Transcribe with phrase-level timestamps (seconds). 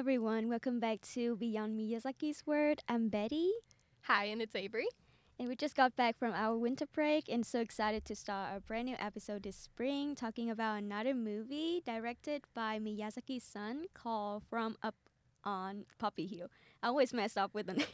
[0.00, 0.48] everyone.
[0.48, 2.80] Welcome back to Beyond Miyazaki's World.
[2.88, 3.50] I'm Betty.
[4.04, 4.86] Hi, and it's Avery.
[5.38, 8.60] And we just got back from our winter break and so excited to start a
[8.60, 14.78] brand new episode this spring talking about another movie directed by Miyazaki's son called From
[14.82, 14.94] Up
[15.44, 16.46] on Poppy Hill.
[16.82, 17.86] I always mess up with the name.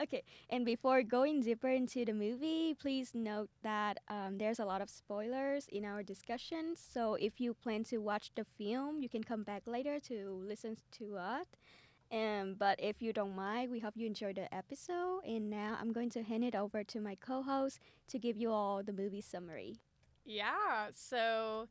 [0.00, 4.82] Okay, and before going deeper into the movie, please note that um, there's a lot
[4.82, 6.74] of spoilers in our discussion.
[6.76, 10.76] So if you plan to watch the film, you can come back later to listen
[10.98, 11.46] to us.
[12.12, 15.22] Um, but if you don't mind, we hope you enjoy the episode.
[15.26, 18.52] And now I'm going to hand it over to my co host to give you
[18.52, 19.76] all the movie summary.
[20.24, 21.68] Yeah, so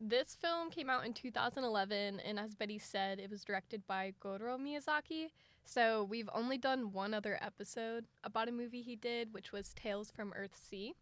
[0.00, 4.56] this film came out in 2011, and as Betty said, it was directed by Goro
[4.56, 5.30] Miyazaki.
[5.68, 10.10] So we've only done one other episode about a movie he did, which was Tales
[10.10, 10.92] from Earthsea.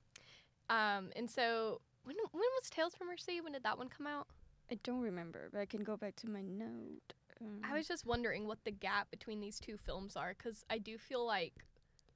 [0.69, 3.45] Um, and so when when was Tales from Earthsea?
[3.45, 4.27] When did that one come out?
[4.69, 7.15] I don't remember, but I can go back to my note.
[7.41, 10.79] Um, I was just wondering what the gap between these two films are, because I
[10.79, 11.55] do feel like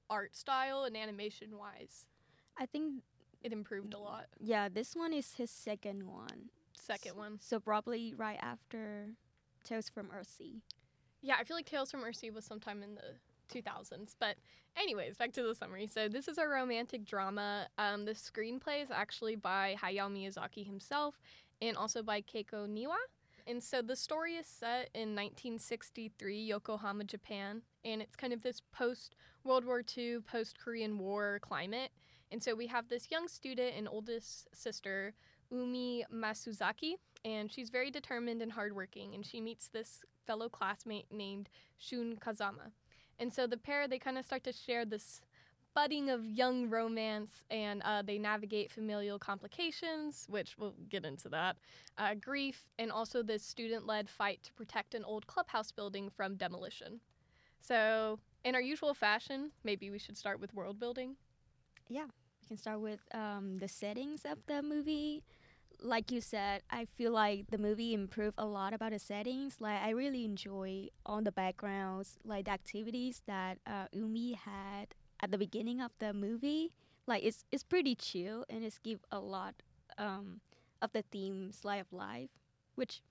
[0.08, 2.06] art style and animation wise,
[2.58, 3.04] I think
[3.44, 4.26] it improved a lot.
[4.40, 6.50] yeah, this one is his second one.
[6.76, 7.38] Second one.
[7.40, 9.10] So probably right after
[9.62, 10.62] Tales from Earthsea.
[11.22, 13.14] Yeah, I feel like Tales from Earthsea was sometime in the
[13.50, 14.14] 2000s.
[14.18, 14.36] But,
[14.76, 15.86] anyways, back to the summary.
[15.86, 17.66] So, this is a romantic drama.
[17.78, 21.20] Um, the screenplay is actually by Hayao Miyazaki himself
[21.60, 22.96] and also by Keiko Niwa.
[23.46, 27.62] And so, the story is set in 1963 Yokohama, Japan.
[27.84, 31.90] And it's kind of this post World War II, post Korean War climate.
[32.32, 35.14] And so, we have this young student and oldest sister,
[35.50, 39.14] Umi Matsuzaki, and she's very determined and hardworking.
[39.14, 42.70] And she meets this fellow classmate named Shun Kazama.
[43.18, 45.20] And so the pair, they kind of start to share this
[45.74, 51.56] budding of young romance and uh, they navigate familial complications, which we'll get into that,
[51.98, 56.36] uh, grief, and also this student led fight to protect an old clubhouse building from
[56.36, 57.00] demolition.
[57.60, 61.16] So, in our usual fashion, maybe we should start with world building.
[61.88, 62.06] Yeah,
[62.40, 65.24] we can start with um, the settings of the movie.
[65.82, 69.56] Like you said, I feel like the movie improved a lot about the settings.
[69.60, 75.30] Like I really enjoy all the backgrounds, like the activities that uh, Umi had at
[75.30, 76.72] the beginning of the movie.
[77.06, 79.54] Like it's it's pretty chill and it's give a lot
[79.96, 80.40] um,
[80.82, 82.30] of the theme slice of life,
[82.74, 83.02] which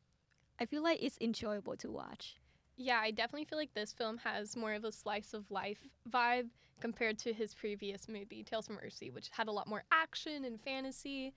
[0.60, 2.36] I feel like it's enjoyable to watch.
[2.78, 6.50] Yeah, I definitely feel like this film has more of a slice of life vibe
[6.80, 10.62] compared to his previous movie, Tales from Earthsea, which had a lot more action and
[10.62, 11.34] fantasy.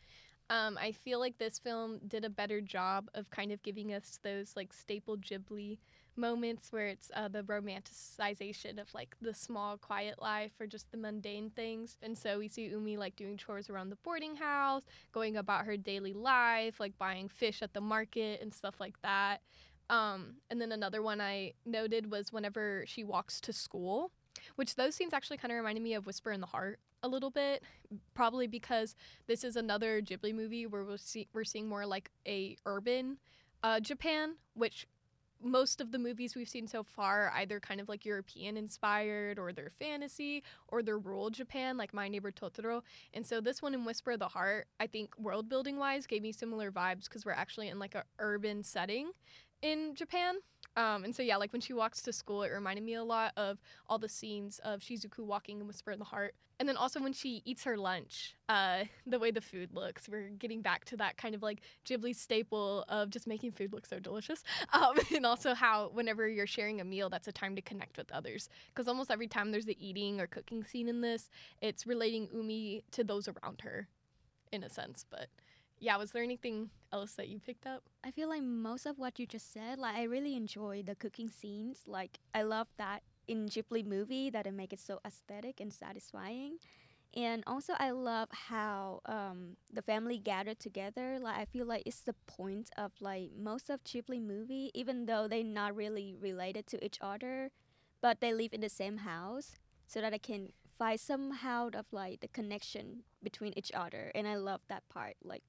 [0.51, 4.19] Um, I feel like this film did a better job of kind of giving us
[4.23, 5.79] those like staple Ghibli
[6.17, 10.99] moments where it's uh, the romanticization of like the small, quiet life or just the
[10.99, 11.97] mundane things.
[12.03, 14.83] And so we see Umi like doing chores around the boarding house,
[15.13, 19.41] going about her daily life, like buying fish at the market and stuff like that.
[19.89, 24.11] Um, and then another one I noted was whenever she walks to school,
[24.57, 27.31] which those scenes actually kind of reminded me of Whisper in the Heart a little
[27.31, 27.63] bit,
[28.15, 28.95] probably because
[29.27, 33.19] this is another Ghibli movie where we'll see, we're seeing more like a urban
[33.63, 34.87] uh, Japan, which
[35.45, 39.39] most of the movies we've seen so far are either kind of like European inspired
[39.39, 42.83] or they're fantasy or they're rural Japan, like My Neighbor Totoro.
[43.13, 46.23] And so this one in Whisper of the Heart, I think world building wise gave
[46.23, 49.11] me similar vibes because we're actually in like a urban setting
[49.63, 50.37] in Japan.
[50.77, 53.33] Um, and so yeah, like when she walks to school, it reminded me a lot
[53.37, 53.59] of
[53.89, 56.35] all the scenes of Shizuku walking in Whisper in the Heart.
[56.59, 60.29] And then also when she eats her lunch, uh, the way the food looks, we're
[60.29, 63.99] getting back to that kind of like Ghibli staple of just making food look so
[63.99, 64.43] delicious.
[64.73, 68.11] Um, and also how whenever you're sharing a meal, that's a time to connect with
[68.11, 68.49] others.
[68.69, 71.29] Because almost every time there's the eating or cooking scene in this,
[71.61, 73.89] it's relating Umi to those around her,
[74.51, 75.05] in a sense.
[75.11, 75.29] But
[75.83, 77.83] yeah, was there anything else that you picked up?
[78.05, 81.29] I feel like most of what you just said, like I really enjoy the cooking
[81.29, 81.81] scenes.
[81.89, 86.59] Like I love that in Ghibli movie that it make it so aesthetic and satisfying.
[87.15, 91.19] And also I love how um, the family gathered together.
[91.21, 95.27] Like I feel like it's the point of like most of Ghibli movie, even though
[95.27, 97.51] they're not really related to each other,
[98.01, 99.59] but they live in the same house
[99.89, 104.13] so that I can find somehow of like the connection between each other.
[104.15, 105.17] And I love that part.
[105.25, 105.43] Like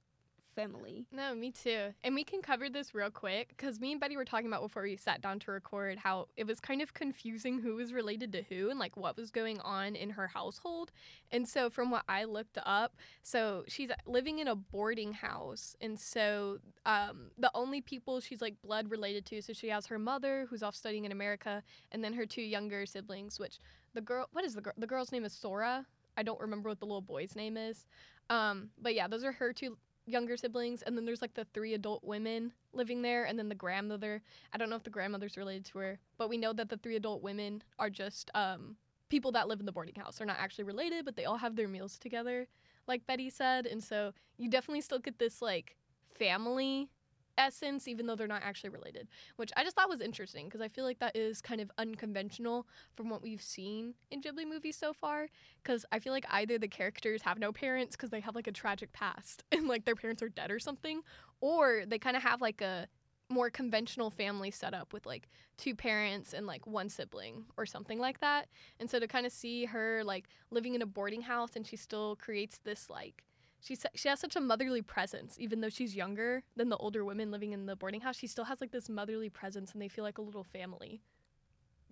[0.54, 1.06] family.
[1.12, 1.94] No, me too.
[2.04, 4.84] And we can cover this real quick because me and Betty were talking about before
[4.84, 8.44] we sat down to record how it was kind of confusing who was related to
[8.44, 10.92] who and like what was going on in her household.
[11.32, 15.76] And so, from what I looked up, so she's living in a boarding house.
[15.82, 20.00] And so, um, the only people she's like blood related to, so she has her
[20.00, 23.60] mother who's off studying in America, and then her two younger siblings, which
[23.94, 24.74] the girl, what is the girl?
[24.78, 25.86] The girl's name is Sora.
[26.18, 27.86] I don't remember what the little boy's name is.
[28.30, 31.74] Um, but yeah, those are her two younger siblings, and then there's like the three
[31.74, 34.22] adult women living there, and then the grandmother.
[34.54, 36.96] I don't know if the grandmother's related to her, but we know that the three
[36.96, 38.76] adult women are just um,
[39.10, 40.18] people that live in the boarding house.
[40.18, 42.48] They're not actually related, but they all have their meals together,
[42.88, 45.76] like Betty said, and so you definitely still get this like
[46.16, 46.90] family
[47.38, 49.08] essence even though they're not actually related
[49.38, 52.68] which i just thought was interesting because i feel like that is kind of unconventional
[52.96, 55.28] from what we've seen in ghibli movies so far
[55.62, 58.52] because i feel like either the characters have no parents because they have like a
[58.52, 61.02] tragic past and like their parents are dead or something
[61.42, 62.88] or they kind of have like a
[63.30, 65.28] more conventional family setup with like
[65.58, 68.48] two parents and like one sibling or something like that.
[68.80, 71.76] And so to kind of see her like living in a boarding house and she
[71.76, 73.24] still creates this like
[73.64, 77.32] she she has such a motherly presence even though she's younger than the older women
[77.32, 80.04] living in the boarding house she still has like this motherly presence and they feel
[80.04, 81.02] like a little family.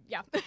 [0.07, 0.21] Yeah.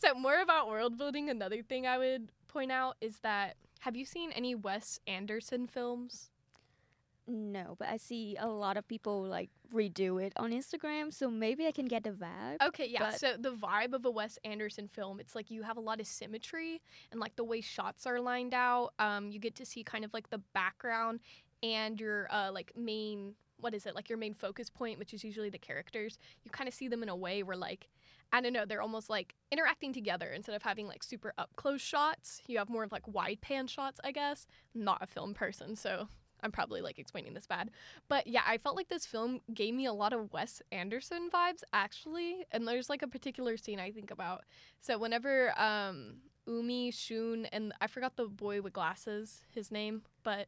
[0.00, 1.30] So more about world building.
[1.30, 6.30] Another thing i would point out is that have you seen any wes anderson films
[7.28, 11.66] No, but I see a lot of people like redo it on Instagram, so maybe
[11.66, 12.62] I can get the vibe.
[12.62, 13.10] Okay, yeah.
[13.10, 16.06] So the vibe of a Wes Anderson film, it's like you have a lot of
[16.06, 16.80] symmetry
[17.10, 18.92] and like the way shots are lined out.
[19.00, 21.20] Um, you get to see kind of like the background
[21.62, 25.24] and your uh like main what is it like your main focus point, which is
[25.24, 26.18] usually the characters.
[26.44, 27.88] You kind of see them in a way where like
[28.32, 31.80] I don't know, they're almost like interacting together instead of having like super up close
[31.80, 32.40] shots.
[32.46, 34.46] You have more of like wide pan shots, I guess.
[34.74, 36.08] I'm not a film person, so
[36.46, 37.70] I'm probably like explaining this bad.
[38.08, 41.64] But yeah, I felt like this film gave me a lot of Wes Anderson vibes
[41.72, 42.46] actually.
[42.52, 44.44] And there's like a particular scene I think about.
[44.80, 50.46] So whenever um Umi, Shun, and I forgot the boy with glasses, his name, but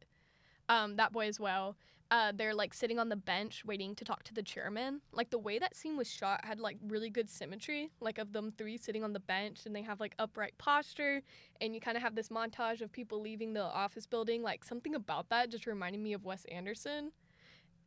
[0.69, 1.75] um that boy as well.
[2.11, 4.99] Uh, they're like sitting on the bench waiting to talk to the chairman.
[5.11, 8.51] Like the way that scene was shot had like really good symmetry, like of them
[8.57, 11.21] three sitting on the bench and they have like upright posture
[11.61, 14.41] and you kind of have this montage of people leaving the office building.
[14.41, 17.11] Like something about that just reminded me of Wes Anderson.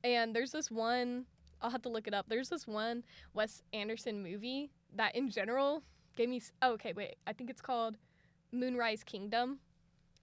[0.04, 1.24] And there's this one,
[1.60, 2.26] I'll have to look it up.
[2.28, 3.02] There's this one
[3.34, 5.82] Wes Anderson movie that in general
[6.16, 6.40] gave me.
[6.60, 7.16] Oh, okay, wait.
[7.26, 7.96] I think it's called
[8.52, 9.58] Moonrise Kingdom.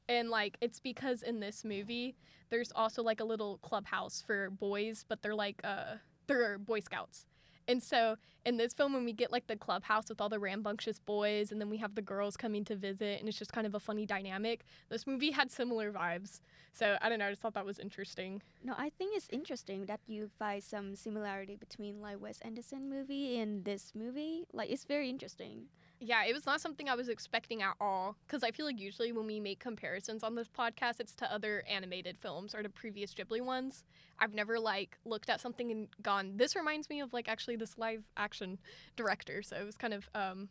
[0.10, 2.16] And like it's because in this movie
[2.50, 5.96] there's also like a little clubhouse for boys, but they're like uh
[6.28, 7.28] they're boy scouts.
[7.68, 10.98] And so in this film when we get like the clubhouse with all the rambunctious
[10.98, 13.76] boys and then we have the girls coming to visit and it's just kind of
[13.76, 14.66] a funny dynamic.
[14.90, 16.40] This movie had similar vibes.
[16.74, 18.42] So I don't know, I just thought that was interesting.
[18.64, 23.38] No, I think it's interesting that you find some similarity between like Wes Anderson movie
[23.38, 24.46] and this movie.
[24.52, 25.68] Like it's very interesting.
[26.02, 28.16] Yeah, it was not something I was expecting at all.
[28.26, 31.64] Because I feel like usually when we make comparisons on this podcast, it's to other
[31.70, 33.84] animated films or to previous Ghibli ones.
[34.18, 37.78] I've never like looked at something and gone, this reminds me of like actually this
[37.78, 38.60] live action
[38.96, 39.42] director.
[39.42, 40.48] So it was kind of, um,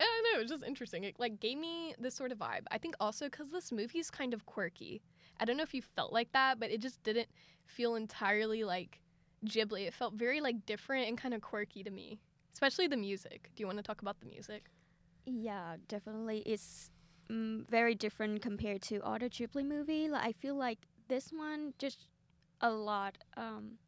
[0.00, 1.04] I don't know, it was just interesting.
[1.04, 2.64] It like gave me this sort of vibe.
[2.70, 5.02] I think also because this movie's kind of quirky.
[5.38, 7.28] I don't know if you felt like that, but it just didn't
[7.66, 9.00] feel entirely like
[9.44, 9.86] Ghibli.
[9.86, 12.20] It felt very like different and kind of quirky to me,
[12.52, 13.50] especially the music.
[13.54, 14.64] Do you want to talk about the music?
[15.26, 16.38] Yeah, definitely.
[16.46, 16.90] It's
[17.30, 20.08] mm, very different compared to other Ghibli movie.
[20.08, 20.78] Like I feel like
[21.08, 22.08] this one just
[22.60, 23.78] a lot um,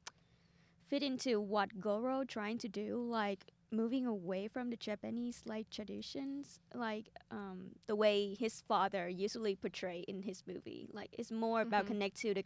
[0.89, 6.61] fit into what Goro trying to do, like moving away from the Japanese like traditions,
[6.75, 10.89] like um, the way his father usually portray in his movie.
[10.93, 11.89] Like it's more about Mhm.
[11.89, 12.45] connect to the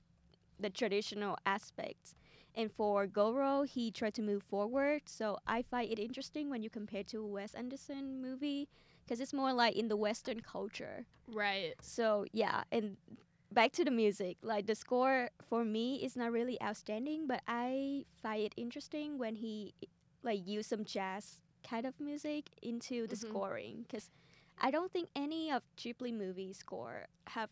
[0.61, 2.14] the traditional aspects.
[2.59, 5.03] And for Goro, he tried to move forward.
[5.07, 8.69] So I find it interesting when you compare to a Wes Anderson movie
[9.05, 11.07] because it's more like in the Western culture.
[11.33, 11.75] Right.
[11.81, 12.97] So yeah, and
[13.53, 14.38] back to the music.
[14.43, 19.37] Like the score for me is not really outstanding, but I find it interesting when
[19.37, 19.73] he
[20.25, 21.38] like use some jazz
[21.69, 23.29] kind of music into the Mhm.
[23.29, 24.11] scoring because
[24.61, 27.50] I don't think any of Ghibli movie score have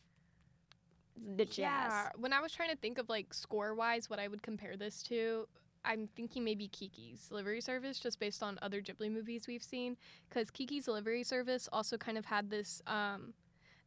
[1.37, 1.57] the jazz.
[1.59, 2.09] Yeah.
[2.17, 5.03] When I was trying to think of like score wise, what I would compare this
[5.05, 5.47] to,
[5.85, 9.97] I'm thinking maybe Kiki's Delivery Service, just based on other Ghibli movies we've seen.
[10.29, 13.35] Because Kiki's Delivery Service also kind of had this um,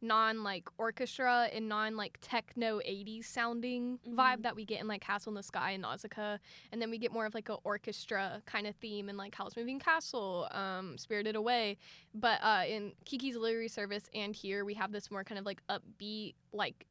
[0.02, 4.42] non like orchestra and non like techno 80s sounding vibe Mhm.
[4.44, 6.38] that we get in like Castle in the Sky and Nausicaa.
[6.72, 9.54] And then we get more of like a orchestra kind of theme in like Howl's
[9.56, 11.76] Moving Castle, um, Spirited Away.
[12.14, 15.60] But uh, in Kiki's Delivery Service and here, we have this more kind of like
[15.68, 16.86] upbeat, like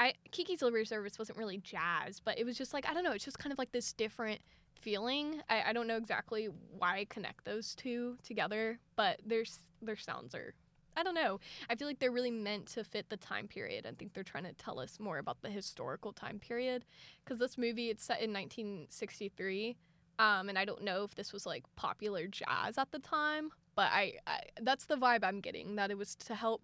[0.00, 3.12] I Kiki's Delivery Service wasn't really jazz, but it was just like I don't know.
[3.12, 4.40] It's just kind of like this different
[4.74, 5.42] feeling.
[5.48, 9.44] I, I don't know exactly why I connect those two together, but their
[9.82, 10.54] their sounds are.
[10.96, 11.38] I don't know.
[11.68, 13.86] I feel like they're really meant to fit the time period.
[13.86, 16.84] I think they're trying to tell us more about the historical time period,
[17.24, 19.76] because this movie it's set in 1963,
[20.18, 23.90] um, and I don't know if this was like popular jazz at the time, but
[23.92, 26.62] I, I that's the vibe I'm getting that it was to help,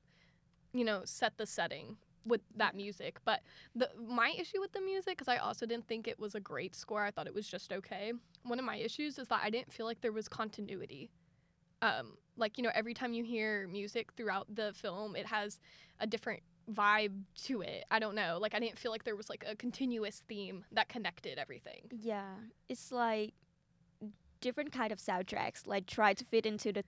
[0.72, 3.18] you know, set the setting with that music.
[3.24, 3.40] But
[3.74, 6.74] the my issue with the music, because I also didn't think it was a great
[6.74, 7.02] score.
[7.02, 8.12] I thought it was just okay.
[8.42, 11.10] One of my issues is that I didn't feel like there was continuity.
[11.82, 15.60] Um, like you know, every time you hear music throughout the film, it has
[16.00, 16.42] a different
[16.72, 17.84] vibe to it.
[17.90, 18.38] I don't know.
[18.40, 21.82] Like I didn't feel like there was like a continuous theme that connected everything.
[21.90, 22.34] Yeah,
[22.68, 23.34] it's like
[24.40, 25.66] different kind of soundtracks.
[25.66, 26.84] Like try to fit into the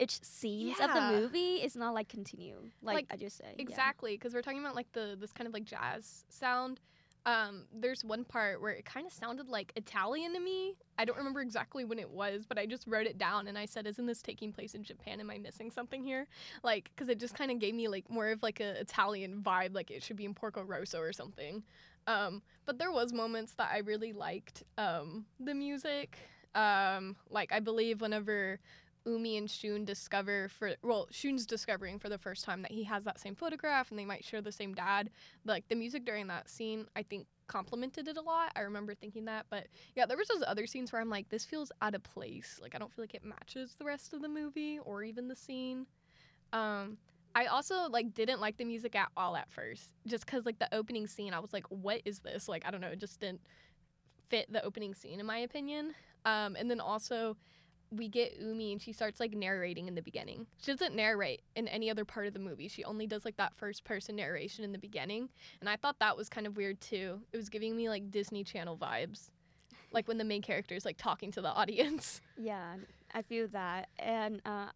[0.00, 1.56] each scenes of the movie.
[1.56, 2.56] It's not like continue.
[2.82, 3.54] Like, Like, I just say.
[3.58, 6.80] Exactly, because we're talking about like the this kind of like jazz sound.
[7.24, 10.76] Um, there's one part where it kind of sounded like Italian to me.
[10.96, 13.66] I don't remember exactly when it was, but I just wrote it down and I
[13.66, 15.18] said, "Isn't this taking place in Japan?
[15.18, 16.28] Am I missing something here?"
[16.62, 19.74] Like, because it just kind of gave me like more of like a Italian vibe,
[19.74, 21.64] like it should be in Porco Rosso or something.
[22.06, 26.16] Um, but there was moments that I really liked um, the music.
[26.54, 28.60] Um, like I believe whenever
[29.06, 33.04] Umi and Shun discover for well, Shun's discovering for the first time that he has
[33.04, 35.10] that same photograph and they might share the same dad.
[35.44, 38.52] Like the music during that scene, I think complemented it a lot.
[38.56, 41.44] I remember thinking that, but yeah, there was those other scenes where I'm like, this
[41.44, 42.58] feels out of place.
[42.60, 45.36] Like I don't feel like it matches the rest of the movie or even the
[45.36, 45.86] scene.
[46.52, 46.98] Um,
[47.34, 50.74] I also like didn't like the music at all at first, just because like the
[50.74, 52.48] opening scene, I was like, what is this?
[52.48, 53.40] Like I don't know, it just didn't
[54.28, 55.94] fit the opening scene in my opinion.
[56.24, 57.36] Um, and then also
[57.90, 60.46] we get Umi and she starts like narrating in the beginning.
[60.62, 62.68] She doesn't narrate in any other part of the movie.
[62.68, 65.28] She only does like that first person narration in the beginning.
[65.60, 67.20] And I thought that was kind of weird too.
[67.32, 69.30] It was giving me like Disney Channel vibes.
[69.92, 72.20] Like when the main character is like talking to the audience.
[72.38, 72.74] Yeah,
[73.14, 73.88] I feel that.
[73.98, 74.66] And uh,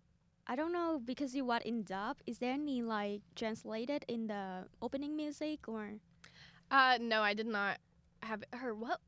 [0.47, 2.17] I don't know because you watch in dub.
[2.27, 5.93] Is there any like translated in the opening music or?
[6.71, 7.79] Uh no, I did not
[8.23, 9.01] have her what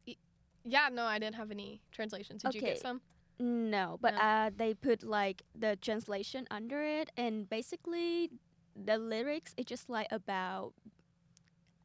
[0.65, 2.43] yeah, no, I didn't have any translations.
[2.43, 3.01] Did you get some?
[3.43, 4.19] No, but No.
[4.19, 8.31] uh, they put like the translation under it, and basically
[8.77, 10.75] the lyrics it's just like about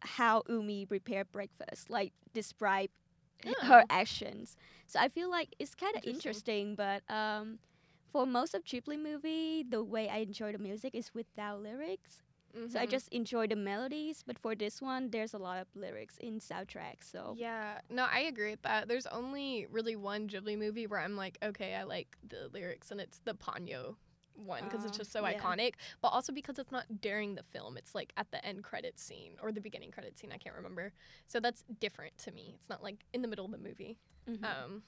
[0.01, 2.89] how Umi prepared breakfast, like describe
[3.61, 3.89] her Oh.
[3.89, 4.55] actions.
[4.87, 6.03] So I feel like it's kind of Interesting.
[6.03, 7.59] interesting, but um,
[8.09, 12.21] for most of Ghibli movie, the way I enjoy the music is without lyrics.
[12.69, 12.89] So I Mhm.
[12.89, 17.03] just enjoy the melodies, but for this one, there's a lot of lyrics in soundtrack.
[17.03, 18.87] So Yeah, no, I agree with that.
[18.87, 22.99] There's only really one Ghibli movie where I'm like, okay, I like the lyrics, and
[22.99, 23.95] it's the Ponyo
[24.35, 25.33] one because it's Oh, just so yeah.
[25.33, 27.77] iconic, but also because it's not during the film.
[27.77, 30.31] It's like at the end credit scene or the beginning credit scene.
[30.31, 30.93] I can't remember.
[31.27, 32.53] So that's different to me.
[32.55, 33.97] It's not like in the middle of the movie.
[34.29, 34.43] mhm.
[34.43, 34.83] Um,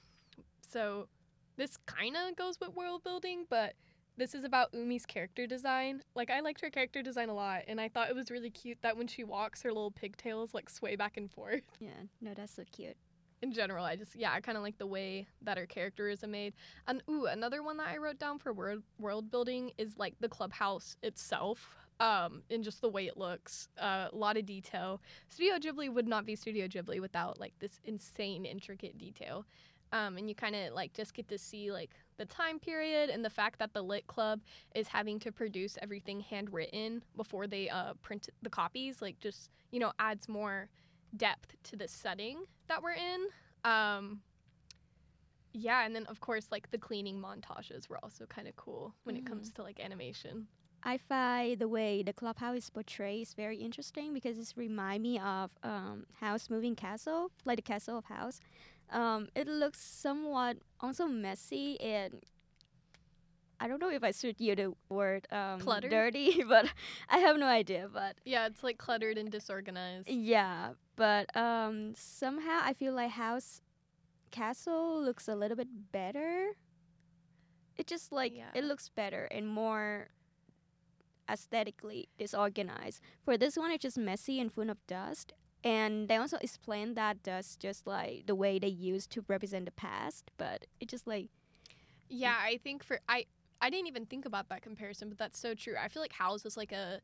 [0.60, 1.08] so
[1.56, 3.74] this kind of goes with world building, but
[4.16, 6.02] this is about Umi's character design.
[6.14, 8.78] Like I liked her character design a lot, and I thought it was really cute
[8.82, 11.90] that when she walks, her little pigtails like sway back and forth yeah,
[12.20, 12.96] no, that's so cute.
[13.42, 16.22] in general, I just yeah, I kind of like the way that her character is
[16.26, 16.54] made.
[16.86, 20.28] And ooh, another one that I wrote down for world world building is like the
[20.28, 21.76] clubhouse itself.
[22.00, 25.02] Um, and just the way it looks, uh, a lot of detail.
[25.28, 29.44] Studio Ghibli would not be Studio Ghibli without like this insane intricate detail.
[29.92, 33.24] Um, and you kind of like just get to see like the time period and
[33.24, 34.42] the fact that the Lit Club
[34.74, 39.00] is having to produce everything handwritten before they uh, print the copies.
[39.00, 40.68] Like just you know adds more
[41.16, 43.26] depth to the setting that we're in.
[43.64, 44.20] Um,
[45.54, 49.16] yeah, and then of course like the cleaning montages were also kind of cool when
[49.16, 50.46] it comes to like animation.
[50.82, 55.18] I find the way the clubhouse is portrayed is very interesting because it's remind me
[55.18, 58.40] of um, Howl's Moving Castle, like the Castle of Howl's.
[58.90, 62.22] Um, it looks somewhat also messy and
[63.62, 65.90] I don't know if I should use the word um, Cluttered?
[65.90, 66.66] dirty, but
[67.10, 67.88] I have no idea.
[67.92, 70.08] But Yeah, it's like cluttered and disorganized.
[70.08, 73.60] yeah, but um, somehow I feel like Howl's
[74.30, 76.52] Castle looks a little bit better.
[77.76, 78.48] It just like Yeah.
[78.54, 80.08] it looks better and more
[81.28, 83.00] aesthetically disorganized.
[83.24, 85.32] For this one, it's just messy and full of dust.
[85.64, 89.72] And they also explain that dust just like the way they used to represent the
[89.72, 91.28] past, but it just like
[92.08, 92.40] Yeah, mm.
[92.40, 93.26] I think for I
[93.60, 95.74] I didn't even think about that comparison, but that's so true.
[95.80, 97.00] I feel like Howl's is like a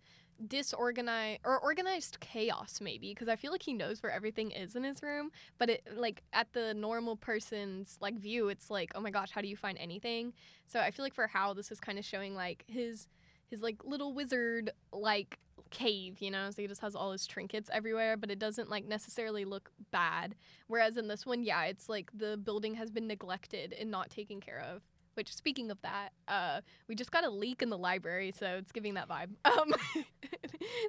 [0.49, 4.85] disorganized or organized chaos maybe because I feel like he knows where everything is in
[4.85, 9.11] his room, but it like at the normal person's like view, it's like, "Oh my
[9.11, 10.33] gosh, how do you find anything?"
[10.67, 13.09] So I feel like for Howl this is kind of showing like his
[13.49, 15.39] his like little wizard like
[15.77, 16.51] cave, you know?
[16.51, 20.35] So he just has all his trinkets everywhere, but it doesn't like necessarily look bad.
[20.69, 24.41] Whereas in this one, yeah, it's like the building has been neglected and not taken
[24.41, 24.83] care of.
[25.15, 28.71] Which, speaking of that, uh, we just got a leak in the library, so it's
[28.71, 29.31] giving that vibe.
[29.45, 29.73] Um,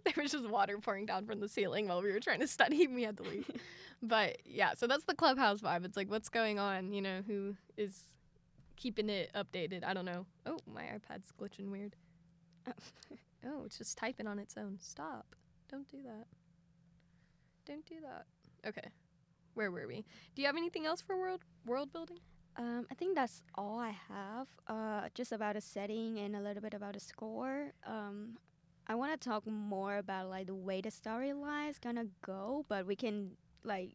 [0.06, 2.84] there was just water pouring down from the ceiling while we were trying to study,
[2.84, 3.50] and we had to leave.
[4.01, 5.86] but yeah, so that's the clubhouse vibe.
[5.86, 6.91] It's like, what's going on?
[6.91, 8.01] You know, who is
[8.75, 9.86] keeping it updated?
[9.86, 10.25] I don't know.
[10.46, 11.96] Oh, my iPad's glitching weird.
[13.46, 14.77] Oh, it's just typing on its own.
[14.79, 15.36] Stop.
[15.70, 16.27] Don't do that.
[17.65, 18.25] Don't do that.
[18.67, 18.89] Okay.
[19.53, 20.06] Where were we?
[20.36, 22.20] Do you have anything else for world world building?
[22.58, 24.48] Um, I think that's all I have.
[24.67, 27.74] Uh, just about the setting and a little bit about the score.
[27.86, 28.38] Um,
[28.88, 32.86] I want to talk more about like the way the storyline is gonna go, but
[32.88, 33.32] we can
[33.63, 33.91] like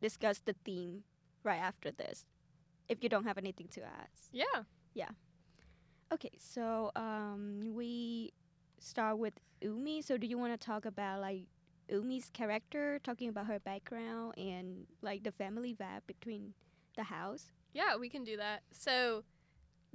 [0.00, 1.04] discuss the theme
[1.44, 2.26] right after this.
[2.88, 4.08] If you don't have anything to add.
[4.32, 4.64] Yeah.
[4.94, 5.10] Yeah.
[6.12, 8.32] Okay, so um, we
[8.82, 10.02] start with Umi.
[10.02, 11.42] So do you want to talk about like
[11.90, 16.54] Umi's character, talking about her background and like the family vibe between
[16.96, 17.50] the house?
[17.72, 18.62] Yeah, we can do that.
[18.72, 19.24] So,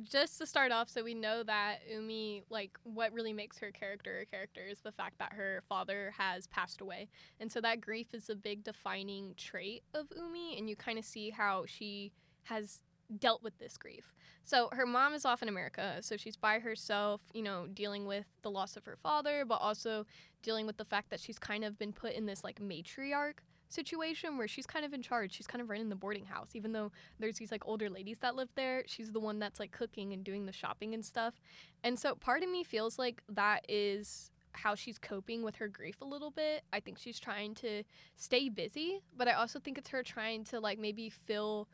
[0.03, 4.20] just to start off, so we know that Umi, like, what really makes her character
[4.20, 7.10] a character is the fact that her father has passed away.
[7.39, 11.06] And so that grief is a big defining trait of Umi, and you kind of
[11.06, 12.12] see how she
[12.44, 12.82] has
[13.20, 14.14] dealt with this grief.
[14.44, 18.26] So, her mom is off in America, so she's by herself, you know, dealing with
[18.42, 20.06] the loss of her father, but also
[20.42, 24.38] dealing with the fact that she's kind of been put in this, like, matriarch situation
[24.38, 25.34] where she's kind of in charge.
[25.34, 28.36] She's kind of running the boarding house, even though there's these like older ladies that
[28.36, 28.84] live there.
[28.88, 31.36] She's the one that's like cooking and doing the shopping and stuff.
[31.84, 36.02] And so part of me feels like that is how she's coping with her grief
[36.02, 36.64] a little bit.
[36.74, 37.84] I think she's trying to
[38.16, 41.68] stay busy, but I also think it's her trying to like maybe fill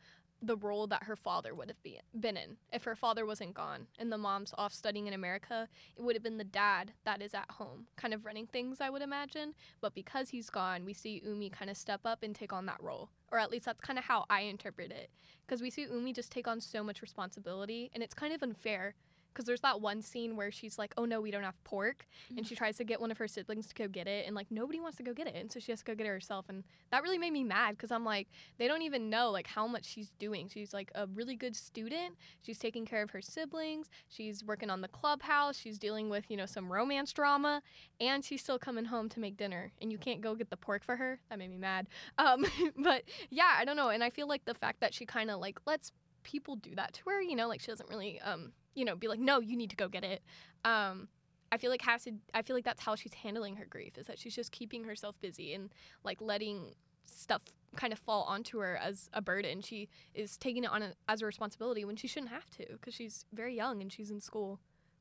[0.46, 3.86] the role that her father would have be, been in if her father wasn't gone
[3.98, 5.68] and the mom's off studying in America.
[5.96, 8.90] It would have been the dad that is at home, kind of running things, I
[8.90, 9.54] would imagine.
[9.80, 12.82] But because he's gone, we see Umi kind of step up and take on that
[12.82, 13.10] role.
[13.32, 15.10] Or at least that's kind of how I interpret it.
[15.46, 18.94] Because we see Umi just take on so much responsibility, and it's kind of unfair
[19.34, 22.46] because there's that one scene where she's like, "Oh no, we don't have pork," and
[22.46, 24.80] she tries to get one of her siblings to go get it, and like nobody
[24.80, 26.62] wants to go get it, and so she has to go get it herself, and
[26.90, 29.84] that really made me mad because I'm like, they don't even know like how much
[29.84, 30.48] she's doing.
[30.48, 32.16] She's like a really good student.
[32.42, 33.90] She's taking care of her siblings.
[34.08, 35.58] She's working on the clubhouse.
[35.58, 37.62] She's dealing with you know some romance drama,
[38.00, 40.84] and she's still coming home to make dinner, and you can't go get the pork
[40.84, 41.20] for her.
[41.30, 41.88] That made me mad.
[42.16, 42.46] Um,
[42.78, 45.40] but yeah, I don't know, and I feel like the fact that she kind of
[45.40, 45.90] like lets
[46.22, 49.08] people do that to her, you know, like she doesn't really um you know, be
[49.08, 50.22] like, no, you need to go get it.
[50.64, 51.08] Um,
[51.52, 52.12] I feel like has to.
[52.32, 53.96] I feel like that's how she's handling her grief.
[53.96, 55.70] Is that she's just keeping herself busy and
[56.02, 56.74] like letting
[57.06, 57.42] stuff
[57.76, 59.60] kind of fall onto her as a burden.
[59.60, 62.94] She is taking it on a, as a responsibility when she shouldn't have to because
[62.94, 64.60] she's very young and she's in school.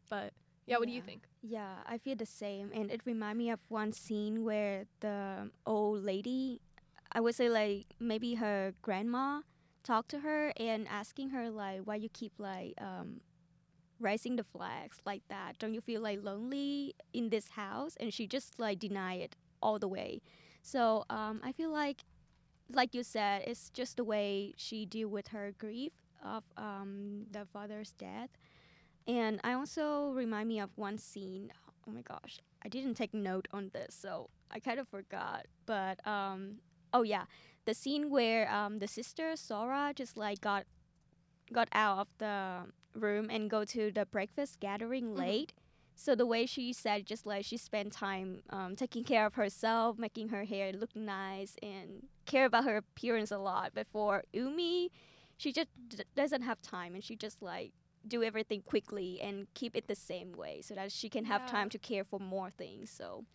[0.10, 0.34] But
[0.66, 1.24] yeah, what do you think?
[1.42, 6.04] Yeah, I feel the same, and it remind me of one scene where the old
[6.04, 6.62] lady,
[7.12, 9.42] I would say like maybe her grandma,
[9.84, 13.20] talked to her and asking her like, why you keep like um,
[14.04, 15.58] raising the flags like that?
[15.58, 17.96] Don't you feel like lonely in this house?
[18.00, 20.22] And she just like deny it all the way.
[20.62, 22.04] So um, I feel like,
[22.72, 27.46] like you said, it's just the way she deal with her grief of um, the
[27.46, 28.30] father's death.
[29.08, 31.52] And I also remind me of one scene.
[31.88, 35.48] Oh my gosh, I didn't take note on this, so I kind of forgot.
[35.66, 36.60] But um,
[36.94, 37.26] oh yeah,
[37.66, 40.64] the scene where um, the sister Sora just like got
[41.52, 45.18] got out of the room and go to the breakfast gathering Mhm.
[45.18, 45.54] late.
[45.96, 49.98] So the way she said, just like she spent time um, taking care of herself,
[49.98, 53.74] making her hair look nice, and care about her appearance a lot.
[53.74, 54.92] Before Umi,
[55.38, 57.74] she just d- doesn't have time, and she just like
[58.08, 61.48] do everything quickly and keep it the same way so that she can have Yeah.
[61.48, 62.90] time to care for more things.
[62.90, 63.26] So,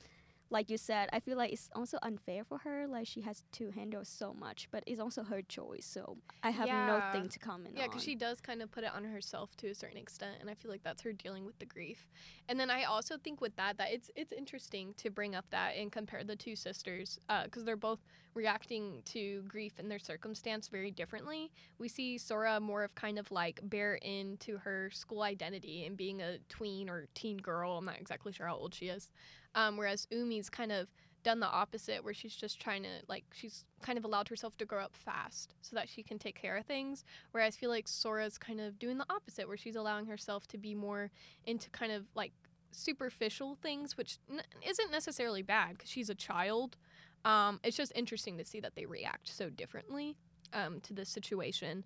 [0.50, 2.86] like you said, I feel like it's also unfair for her.
[2.88, 5.84] Like she has to handle so much, but it's also her choice.
[5.86, 6.86] So I have Yeah.
[6.86, 7.88] nothing to comment Yeah, on.
[7.90, 10.54] because she does kind of put it on herself to a certain extent, and I
[10.54, 12.06] feel like that's her dealing with the grief.
[12.48, 15.76] And then I also think with that that it's it's interesting to bring up that
[15.76, 18.00] and compare the two sisters uh, because they're both
[18.34, 21.50] reacting to grief and their circumstance very differently.
[21.78, 26.22] We see Sora more of kind of like bear into her school identity and being
[26.22, 27.78] a tween or teen girl.
[27.78, 29.10] I'm not exactly sure how old she is.
[29.54, 30.88] Um, whereas Umi's kind of
[31.24, 34.64] done the opposite where she's just trying to like she's kind of allowed herself to
[34.64, 37.88] grow up fast so that she can take care of things Whereas I feel like
[37.88, 41.10] Sora's kind of doing the opposite, where she's allowing herself to be more
[41.46, 42.32] into kind of like
[42.70, 46.76] superficial things, which n- isn't necessarily bad because she's a child.
[47.24, 50.16] Um, it's just interesting to see that they react so differently
[50.52, 51.84] um, to this situation.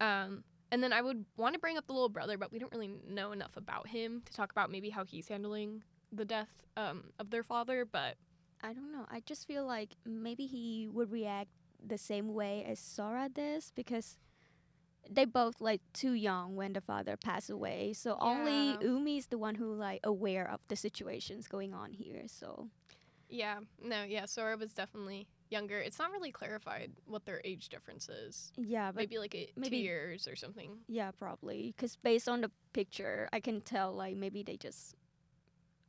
[0.00, 2.72] Um, and then I would want to bring up the little brother, but we don't
[2.72, 5.82] really know enough about him to talk about maybe how he's handling
[6.16, 7.84] the death um, of their father.
[7.84, 8.16] But
[8.62, 9.06] I don't know.
[9.10, 11.50] I just feel like maybe he would react
[11.86, 14.16] the same way as Sora does because
[15.10, 17.92] they both like too young when the father passed away.
[17.92, 18.80] So only Yeah.
[18.80, 22.22] Umi is the one who like aware of the situations going on here.
[22.26, 22.70] So
[23.28, 25.78] yeah, no, yeah, Sora was definitely younger.
[25.78, 28.52] It's not really clarified what their age difference is.
[28.56, 30.78] yeah, but maybe like a, maybe- two years or something.
[30.88, 34.94] yeah, probably because based on the picture, I can tell like maybe they just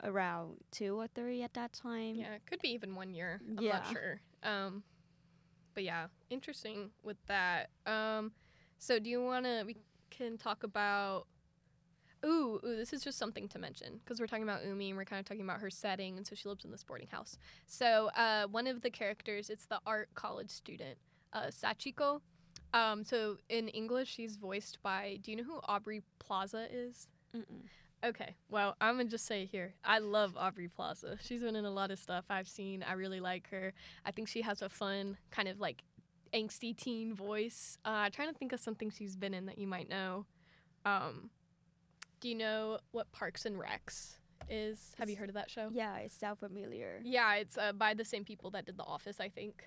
[0.04, 2.16] around two or three at that time.
[2.16, 3.40] Yeah, it could be even one year.
[3.58, 3.74] I'm Yeah.
[3.80, 4.22] not sure.
[4.44, 4.84] Um,
[5.74, 7.70] but yeah, interesting with that.
[7.86, 8.32] Um,
[8.78, 9.64] so do you want to?
[9.66, 9.78] We
[10.10, 11.28] can talk about.
[12.26, 15.06] Ooh, ooh, this is just something to mention because we're talking about Umi and we're
[15.06, 17.38] kind of talking about her setting, and so she lives in this boarding house.
[17.68, 20.98] So uh, one of the characters, it's the art college student,
[21.34, 22.22] uh, Sachiko.
[22.74, 25.20] Um, so in English, she's voiced by.
[25.22, 27.08] Do you know who Aubrey Plaza is?
[27.36, 27.68] Mm-mm.
[28.06, 31.18] Okay, well, I'm gonna just say here, I love Aubrey Plaza.
[31.24, 32.84] She's been in a lot of stuff I've seen.
[32.88, 33.74] I really like her.
[34.06, 35.82] I think she has a fun, kind of like
[36.32, 37.80] angsty teen voice.
[37.84, 40.26] Uh, trying to think of something she's been in that you might know.
[40.86, 41.32] Um,
[42.20, 44.18] do you know what Parks and Recs
[44.50, 44.94] is?
[45.00, 45.70] Have you heard of that show?
[45.74, 47.02] Yeah, it's sounds familiar.
[47.04, 49.64] Yeah, it's uh, by the same people that did The Office, I think.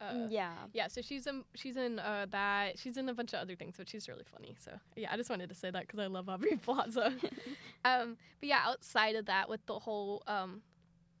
[0.00, 0.52] Uh, Mm, yeah.
[0.72, 3.74] yeah, so she's in she's in uh, that she's in a bunch of other things,
[3.76, 4.54] but she's really funny.
[4.58, 7.12] So yeah, I just wanted to say that because I love Aubrey Plaza.
[7.84, 10.62] um, but yeah, outside of that, with the whole um,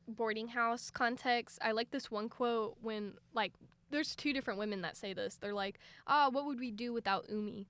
[0.06, 3.52] boarding house context, I like this one quote when like
[3.90, 5.36] there's two different women that say this.
[5.36, 7.66] They're like, "Ah, what would we do without Umi?"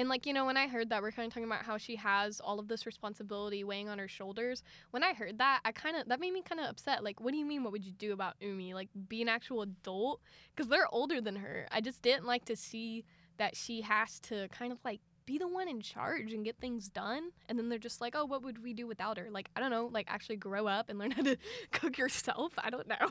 [0.00, 1.94] And like you know, when I heard that, we're kind of talking about how she
[1.96, 4.62] has all of this responsibility weighing on her shoulders.
[4.92, 7.04] When I heard that, I kind of that made me kind of upset.
[7.04, 7.62] Like, what do you mean?
[7.62, 8.72] What would you do about Umi?
[8.72, 10.22] Like, be an actual adult?
[10.56, 11.68] Because they're older than her.
[11.70, 13.04] I just didn't like to see
[13.36, 16.88] that she has to kind of like be the one in charge and get things
[16.88, 17.24] done.
[17.50, 19.28] And then they're just like, oh, what would we do without her?
[19.30, 19.90] Like, I don't know.
[19.92, 21.36] Like, actually grow up and learn how to
[21.72, 22.54] cook yourself.
[22.56, 23.10] I don't know.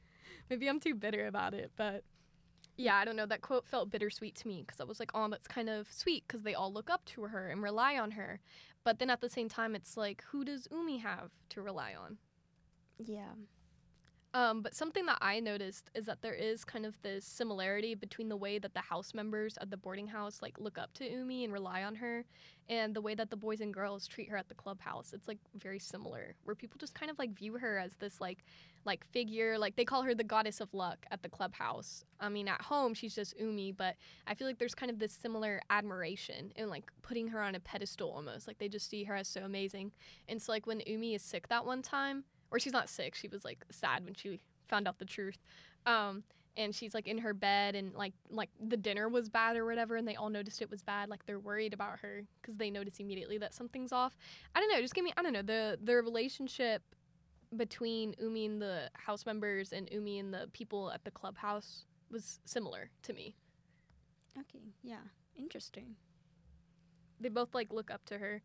[0.50, 2.02] Maybe I'm too bitter about it, but
[2.76, 3.26] yeah, I don't know.
[3.26, 6.24] That quote felt bittersweet to me because I was like, oh, that's kind of sweet
[6.26, 8.40] because they all look up to her and rely on her.
[8.82, 12.18] But then at the same time, it's like, who does Umi have to rely on?
[12.98, 13.32] Yeah.
[14.34, 18.28] Um, but something that I noticed is that there is kind of this similarity between
[18.28, 21.44] the way that the house members at the boarding house like look up to Umi
[21.44, 22.24] and rely on her,
[22.68, 25.12] and the way that the boys and girls treat her at the clubhouse.
[25.12, 28.44] It's like very similar, where people just kind of like view her as this like
[28.84, 32.04] like figure, like they call her the goddess of luck at the clubhouse.
[32.18, 33.94] I mean, at home she's just Umi, but
[34.26, 37.60] I feel like there's kind of this similar admiration and like putting her on a
[37.60, 38.48] pedestal almost.
[38.48, 39.92] Like they just see her as so amazing.
[40.28, 43.28] And so like when Umi is sick that one time, or she's not sick, she
[43.28, 45.38] was like sad when she found out the truth.
[45.86, 46.22] Um,
[46.56, 49.96] and she's like in her bed and like like the dinner was bad or whatever
[49.96, 53.00] and they all noticed it was bad like they're worried about her because they notice
[53.00, 54.16] immediately that something's off
[54.54, 56.80] i don't know just give me i don't know the the relationship
[57.56, 62.38] between umi and the house members and umi and the people at the clubhouse was
[62.44, 63.34] similar to me
[64.38, 64.62] Okay.
[64.82, 64.96] Yeah.
[65.36, 65.96] Interesting.
[67.20, 68.42] they both like look up to her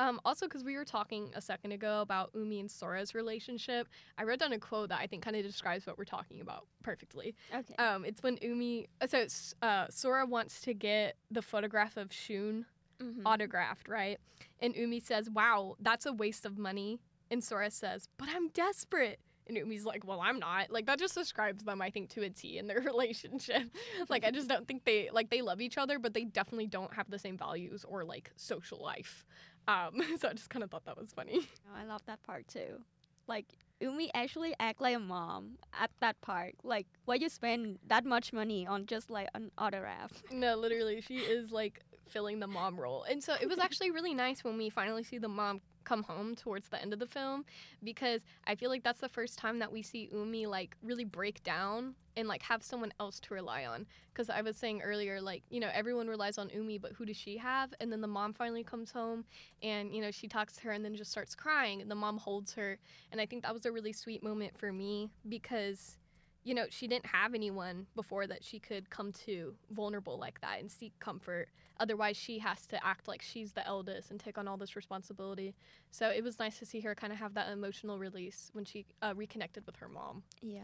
[0.00, 4.24] um, also because we were talking a second ago about umi and sora's relationship i
[4.24, 7.34] wrote down a quote that i think kind of describes what we're talking about perfectly
[7.54, 7.74] Okay.
[7.78, 8.88] Um, it's when Umi.
[9.06, 9.26] So
[9.62, 12.66] uh, Sora wants to get the photograph of Shun
[13.00, 13.22] Mhm.
[13.24, 14.18] autographed, right?
[14.60, 19.18] And Umi says, "Wow, that's a waste of money." And Sora says, "But I'm desperate."
[19.46, 22.30] And Umi's like, "Well, I'm not." Like that just describes them, I think, to a
[22.30, 23.64] T in their relationship.
[24.08, 26.92] like I just don't think they like they love each other, but they definitely don't
[26.94, 29.24] have the same values or like social life.
[29.70, 31.40] Um, so I just kind of thought that was funny.
[31.68, 32.80] Oh, I love that part too.
[33.26, 33.46] Like
[33.80, 36.54] Umi actually act like a mom at that park.
[36.62, 40.12] Like why you spend that much money on just like an autograph?
[40.32, 43.04] No, literally, she is like filling the mom role.
[43.04, 46.36] And so it was actually really nice when we finally see the mom come home
[46.36, 47.44] towards the end of the film
[47.82, 51.42] because I feel like that's the first time that we see Umi like really break
[51.42, 53.86] down and like have someone else to rely on.
[54.12, 57.16] Because I was saying earlier, like, you know, everyone relies on Umi, but who does
[57.16, 57.74] she have?
[57.80, 59.24] And then the mom finally comes home
[59.64, 62.18] and, you know, she talks to her and then just starts crying and the mom
[62.18, 62.78] holds her.
[63.10, 65.96] And I think that was a really sweet moment for me because
[66.42, 70.58] you know, she didn't have anyone before that she could come to vulnerable like that
[70.58, 71.48] and seek comfort.
[71.80, 75.54] Otherwise, she has to act like she's the eldest and take on all this responsibility.
[75.90, 78.84] So it was nice to see her kind of have that emotional release when she
[79.02, 80.22] uh, reconnected with her mom.
[80.42, 80.60] Yeah.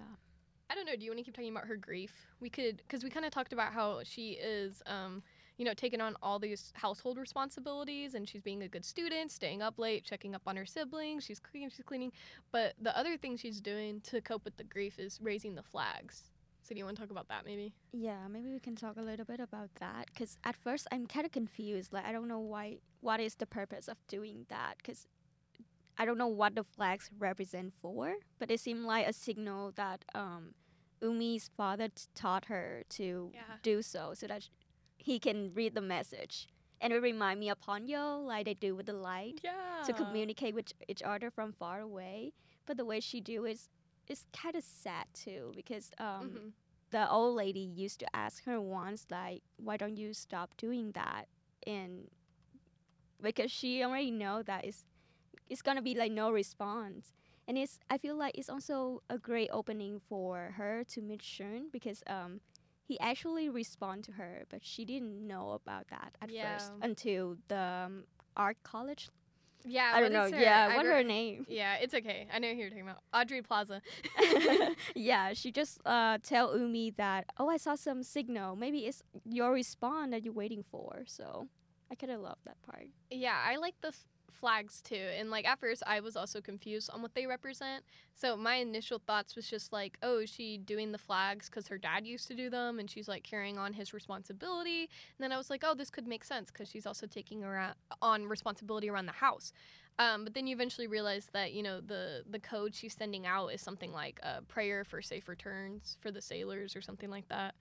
[0.69, 0.95] I don't know.
[0.95, 2.27] Do you want to keep talking about her grief?
[2.41, 5.23] We could, because we kind of talked about how she is, um,
[5.57, 9.63] you know, taking on all these household responsibilities and she's being a good student, staying
[9.63, 12.13] up late, checking up on her siblings, she's cooking, she's cleaning.
[12.53, 16.25] But the other thing she's doing to cope with the grief is raising the flags.
[16.67, 17.73] So do you want to talk about that maybe?
[17.93, 21.25] Yeah, maybe we can talk a little bit about that cuz at first I'm kind
[21.25, 21.93] of confused.
[21.93, 25.07] Like I don't know why what is the purpose of doing that cuz
[25.99, 30.05] I don't know what the flags represent for, but it seemed like a signal that
[30.15, 30.55] um
[31.03, 33.59] Umi's father t- taught her to Yeah.
[33.63, 34.49] do so so that sh-
[34.97, 36.49] he can read the message.
[36.81, 39.83] And it remind me of Ponyo, like they do with the light, Yeah.
[39.87, 42.33] to communicate with each other from far away.
[42.67, 43.69] But the way she do is
[44.11, 46.53] is kind of sad too because um Mhm.
[46.91, 51.27] the old lady used to ask her once like why don't you stop doing that
[51.67, 52.09] and
[53.23, 54.85] because she already know that it's
[55.49, 57.13] it's gonna be like no response.
[57.49, 61.69] And it's I feel like it's also a great opening for her to meet Shun
[61.73, 62.41] because um
[62.87, 66.43] he actually respond to her, but she didn't know about that at Yeah.
[66.53, 68.05] first until the um,
[68.37, 69.09] art college.
[69.69, 70.31] Yeah, I don't know.
[70.31, 71.45] her- yeah, I what re- her name?
[71.49, 72.29] Yeah, it's okay.
[72.33, 73.01] I know who you're talking about.
[73.13, 73.83] Aubrey Plaza.
[74.95, 78.55] yeah, she just uh tell Umi that oh I saw some signal.
[78.57, 81.03] Maybe it's your response that you're waiting for.
[81.07, 81.49] So
[81.91, 82.87] I kind of love that part.
[83.11, 85.09] Yeah, I like the f- flags too.
[85.19, 87.85] And like at first, I was also confused on what they represent.
[88.15, 91.79] So my initial thoughts was just like, oh, is she doing the flags because her
[91.79, 94.81] dad used to do them, and she's like carrying on his responsibility?
[94.83, 97.75] And then I was like, oh, this could make sense because she's also taking around
[98.01, 99.53] on responsibility around the house.
[99.99, 103.49] Um, but then you eventually realize that you know the the code she's sending out
[103.49, 107.55] is something like a prayer for safe returns for the sailors or something like that.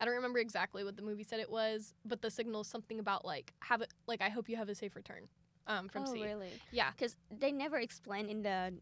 [0.00, 2.98] I don't remember exactly what the movie said it was, but the signal is something
[2.98, 5.28] about like have it like I hope you have a safe return
[5.66, 6.22] um, from oh sea.
[6.24, 6.52] really?
[6.70, 6.90] Yeah.
[6.90, 8.74] Because they never explain in the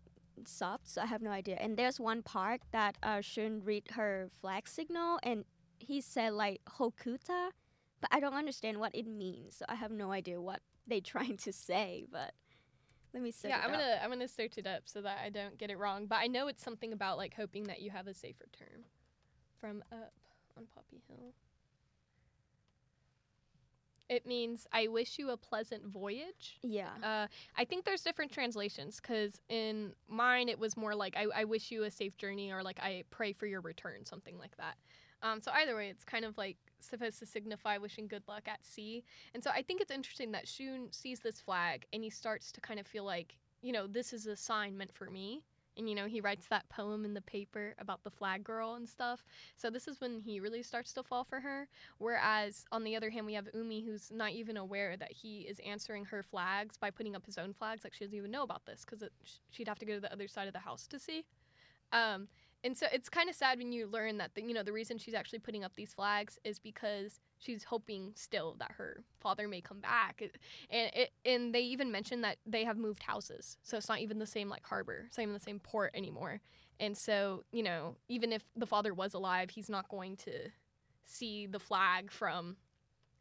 [0.47, 1.57] sub, so I have no idea.
[1.61, 5.45] And there's one part that uh Shun read her flag signal, and
[5.79, 7.51] he said like Hokuta,
[8.01, 9.57] but I don't understand what it means.
[9.57, 12.05] So I have no idea what they're trying to say.
[12.11, 12.33] But
[13.13, 13.81] let me search yeah, it I'm up.
[13.81, 16.07] gonna I'm gonna search it up so that I don't get it wrong.
[16.07, 18.85] But I know it's something about like hoping that you have a safe return
[19.61, 20.13] from up
[20.57, 21.35] on Poppy Hill.
[24.11, 26.59] It means I wish you a pleasant voyage.
[26.63, 26.91] Yeah.
[27.01, 31.45] Uh, I think there's different translations because in mine it was more like I, I
[31.45, 34.75] wish you a safe journey or like I pray for your return, something like that.
[35.23, 38.65] Um, so either way, it's kind of like supposed to signify wishing good luck at
[38.65, 39.05] sea.
[39.33, 42.61] And so I think it's interesting that Shun sees this flag and he starts to
[42.61, 45.45] kind of feel like, you know, this is a sign meant for me.
[45.81, 48.87] And you know, he writes that poem in the paper about the flag girl and
[48.87, 49.25] stuff.
[49.57, 51.69] So this is when he really starts to fall for her.
[51.97, 55.59] Whereas on the other hand, we have Umi who's not even aware that he is
[55.61, 57.83] answering her flags by putting up his own flags.
[57.83, 59.03] Like she doesn't even know about this because
[59.51, 61.25] she'd have to go to the other side of the house to see.
[61.93, 62.29] Um,
[62.63, 64.99] and so it's kind of sad when you learn that the, you know the reason
[64.99, 69.61] she's actually putting up these flags is because she's hoping still that her father may
[69.61, 70.23] come back.
[70.71, 74.19] And it and they even mention that they have moved houses, so it's not even
[74.19, 76.41] the same like harbor, it's not even the same port anymore.
[76.79, 80.51] And so you know even if the father was alive, he's not going to
[81.05, 82.57] see the flag from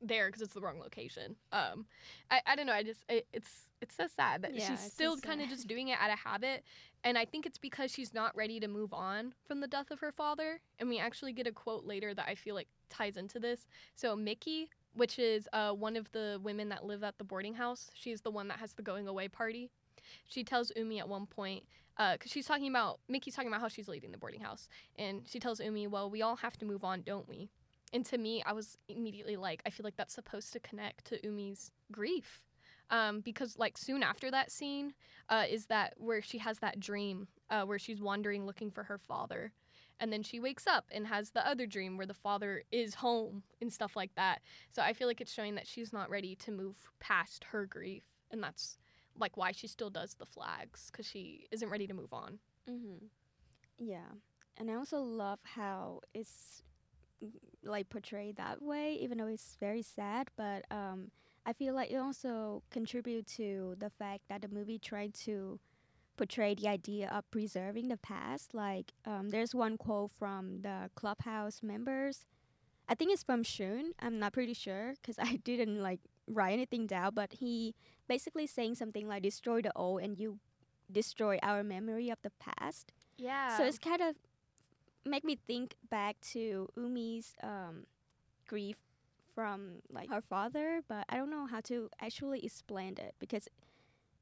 [0.01, 1.35] there because it's the wrong location.
[1.51, 1.85] Um,
[2.31, 2.73] I, I don't know.
[2.73, 5.49] I just it, it's it's so sad that Yeah, she's it's so still kind of
[5.49, 6.63] just doing it out of habit,
[7.03, 9.99] and I think it's because she's not ready to move on from the death of
[9.99, 10.59] her father.
[10.79, 13.67] And we actually get a quote later that I feel like ties into this.
[13.95, 17.89] So Mickey, which is uh, one of the women that live at the boarding house,
[17.93, 19.69] she's the one that has the going away party.
[20.27, 21.63] She tells Umi at one point,
[21.97, 25.39] because she's talking about Mickey's talking about how she's leaving the boarding house, and she
[25.39, 27.49] tells Umi, "Well, we all have to move on, don't we?"
[27.93, 31.25] And to me, I was immediately like, I feel like that's supposed to connect to
[31.25, 32.43] Umi's grief.
[32.91, 34.93] Um, because like soon after that scene
[35.29, 38.97] uh, is that where she has that dream uh, where she's wandering looking for her
[38.97, 39.53] father
[39.99, 43.43] and then she wakes up and has the other dream where the father is home
[43.61, 46.51] and stuff like that so i feel like it's showing that she's not ready to
[46.51, 48.79] move past her grief and that's
[49.19, 53.05] like why she still does the flags because she isn't ready to move on Mm-hmm.
[53.77, 54.11] Yeah,
[54.57, 56.63] and I also love how it's
[57.63, 60.29] like portrayed that way, even though it's very sad.
[60.35, 61.11] But um,
[61.45, 65.59] I feel like it also contribute to the fact that the movie tried to
[66.17, 68.53] portray the idea of preserving the past.
[68.53, 72.25] Like, um, there's one quote from the clubhouse members.
[72.87, 73.93] I think it's from Shun.
[73.99, 77.11] I'm not pretty sure because I didn't like write anything down.
[77.13, 77.75] But he
[78.07, 80.39] basically saying something like "destroy the old and you
[80.91, 84.15] destroy our memory of the past." yeah So it's kind of
[85.09, 87.85] make me think back to Umi's um,
[88.47, 88.77] grief
[89.33, 93.47] from like her father, but I don't know how to actually explain it because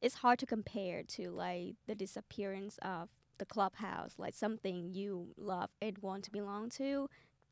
[0.02, 5.69] it's hard to compare to like the disappearance of the clubhouse, like something you love
[5.82, 7.10] and want to belong to,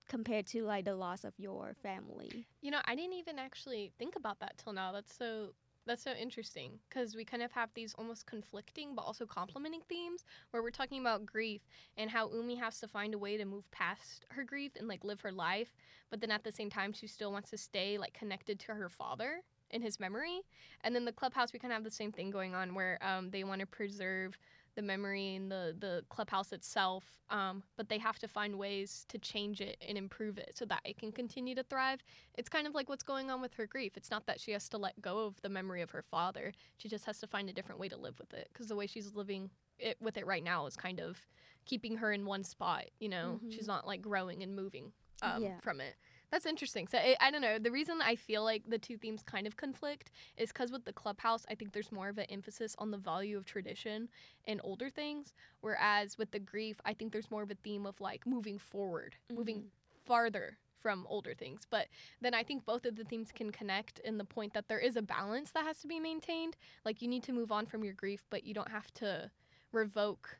[0.08, 2.46] compared to like the loss of your family.
[2.62, 4.92] You know, I didn't even actually think about that till now.
[4.92, 5.54] That's so
[5.86, 10.26] that's so interesting because we kind of have these almost conflicting but also complementing themes
[10.52, 11.62] where we're talking about grief
[11.98, 15.04] and how Umi has to find a way to move past her grief and like
[15.04, 15.74] live her life,
[16.10, 18.90] but then at the same time she still wants to stay like connected to her
[18.90, 20.42] father in his memory.
[20.82, 23.30] And then the clubhouse we kind of have the same thing going on where um,
[23.30, 24.38] they want to preserve
[24.76, 29.18] the memory and the the clubhouse itself, um, but they have to find ways to
[29.18, 32.04] change it and improve it so that it can continue to thrive.
[32.36, 33.94] It's kind of like what's going on with her grief.
[33.96, 36.90] It's not that she has to let go of the memory of her father; she
[36.90, 38.50] just has to find a different way to live with it.
[38.54, 41.26] Because the way she's living it with it right now is kind of
[41.66, 42.86] keeping her in one spot.
[43.00, 43.52] You know, Mhm.
[43.54, 45.60] she's not like growing and moving um, Yeah.
[45.62, 45.96] from it.
[46.36, 46.86] That's interesting.
[46.90, 47.58] So it, I don't know.
[47.58, 50.92] The reason I feel like the two themes kind of conflict is because with the
[50.92, 54.10] clubhouse, I think there's more of an emphasis on the value of tradition
[54.46, 58.02] and older things, whereas with the grief, I think there's more of a theme of
[58.02, 59.70] like moving forward, moving Mhm.
[60.04, 61.66] farther from older things.
[61.70, 61.88] But
[62.20, 64.98] then I think both of the themes can connect in the point that there is
[64.98, 66.58] a balance that has to be maintained.
[66.84, 69.32] Like you need to move on from your grief, but you don't have to
[69.72, 70.38] revoke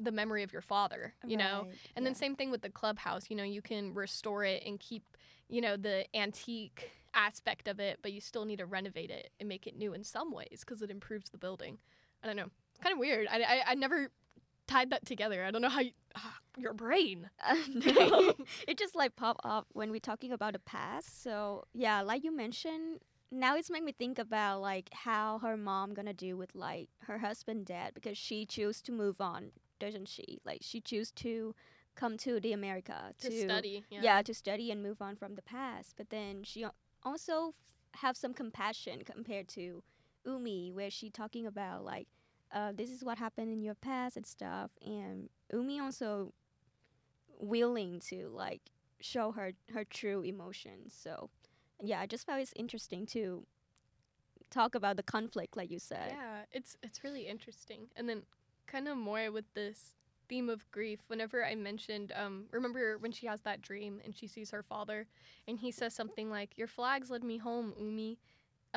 [0.00, 1.66] the memory of your father, you know?
[1.68, 4.80] Right, And then same thing with the clubhouse, you know, you can restore it and
[4.80, 5.04] keep,
[5.48, 9.48] you know, the antique aspect of it, but you still need to renovate it and
[9.48, 11.78] make it new in some ways because it improves the building.
[12.22, 12.50] I don't know.
[12.70, 13.26] It's kind of weird.
[13.30, 14.10] I, I, I never
[14.66, 15.44] tied that together.
[15.44, 17.30] I don't know how you, ah, your brain.
[17.74, 18.34] no,
[18.66, 21.22] it just like pop up when we're talking about the past.
[21.22, 25.94] So yeah, like you mentioned, now it's made me think about like how her mom
[25.94, 30.38] gonna do with like her husband dead because she chose to move on, doesn't she?
[30.44, 31.54] Like she chose to
[32.02, 33.84] come to the America To, to, study.
[33.90, 34.00] Yeah.
[34.02, 34.22] yeah.
[34.22, 35.94] to study and move on from the past.
[35.96, 36.64] But then she
[37.02, 37.54] also f-
[38.02, 39.82] have some compassion compared to
[40.24, 42.08] Umi, where she talking about like,
[42.52, 44.70] uh, this is what happened in your past and stuff.
[44.84, 46.32] And Umi also
[47.40, 48.62] willing to like
[49.00, 50.94] show her her true emotions.
[51.04, 51.30] So
[51.82, 53.46] yeah, I just found it's interesting to
[54.50, 56.08] talk about the conflict, like you said.
[56.16, 57.88] Yeah, it's it's really interesting.
[57.96, 58.22] And then
[58.66, 59.94] kind of more with this
[60.28, 64.26] theme of grief, whenever I mentioned um remember when she has that dream and she
[64.26, 65.06] sees her father
[65.46, 68.18] and he says something like, Your flags led me home, Umi.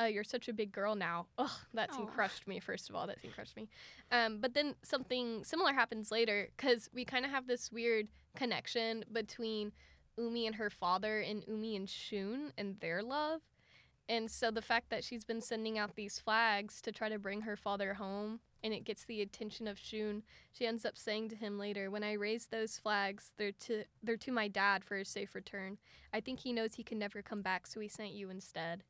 [0.00, 1.26] Uh, you're such a big girl now.
[1.36, 2.14] Ugh, that scene Aw.
[2.14, 2.58] crushed me.
[2.60, 3.68] First of all, that scene crushed me.
[4.10, 9.04] Um, but then something similar happens later because we kind of have this weird connection
[9.12, 9.70] between
[10.16, 13.42] Umi and her father and Umi and Shun and their love.
[14.08, 17.42] And so the fact that she's been sending out these flags to try to bring
[17.42, 20.22] her father home and it gets the attention of Shun,
[20.52, 24.16] she ends up saying to him later, "When I raise those flags, they're to they're
[24.18, 25.78] to my dad for a safe return.
[26.12, 28.84] I think he knows he can never come back, so he sent you instead."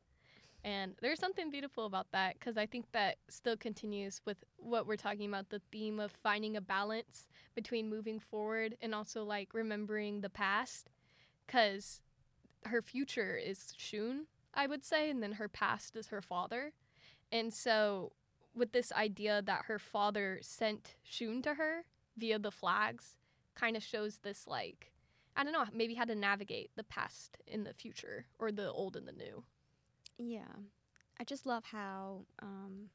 [0.65, 4.97] And there's something beautiful about that because I think that still continues with what we're
[4.97, 10.21] talking about the theme of finding a balance between moving forward and also like remembering
[10.21, 10.91] the past
[11.47, 12.01] because
[12.65, 16.73] her future is Shun, I would say, and then her past is her father.
[17.33, 18.13] And so,
[18.55, 21.85] with this idea that her father sent Shun to her
[22.17, 23.17] via the flags,
[23.55, 24.93] kind of shows this like,
[25.37, 28.97] I don't know, maybe how to navigate the past in the future or the old
[28.97, 29.45] and the new.
[30.19, 30.53] Yeah.
[31.19, 32.91] I just love how um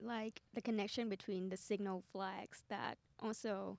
[0.00, 3.78] like the connection between the signal flags that also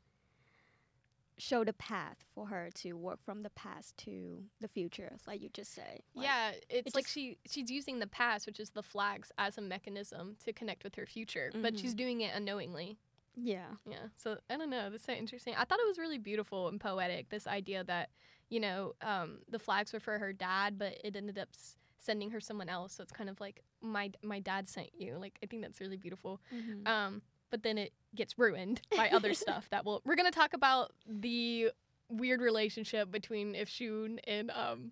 [1.38, 5.50] show the path for her to work from the past to the future, like you
[5.50, 6.02] just say.
[6.14, 9.58] Like, yeah, it's it like she she's using the past, which is the flags, as
[9.58, 11.98] a mechanism to connect with her future, but she's Mhm.
[11.98, 12.98] doing it unknowingly.
[13.36, 13.76] Yeah.
[13.90, 14.08] Yeah.
[14.16, 14.90] So I don't know.
[14.90, 15.56] This is so interesting.
[15.56, 17.30] I thought it was really beautiful and poetic.
[17.30, 18.10] This idea that
[18.50, 22.30] you know um, the flags were for her dad, but it ended up s- sending
[22.32, 22.94] her someone else.
[22.94, 25.18] So it's kind of like my my dad sent you.
[25.18, 26.40] Like I think that's really beautiful.
[26.54, 26.88] Mhm.
[26.88, 27.22] Um,
[27.56, 30.02] but then it gets ruined by other stuff that will.
[30.04, 31.72] We're gonna talk about the
[32.10, 34.92] weird relationship between if Shun and um,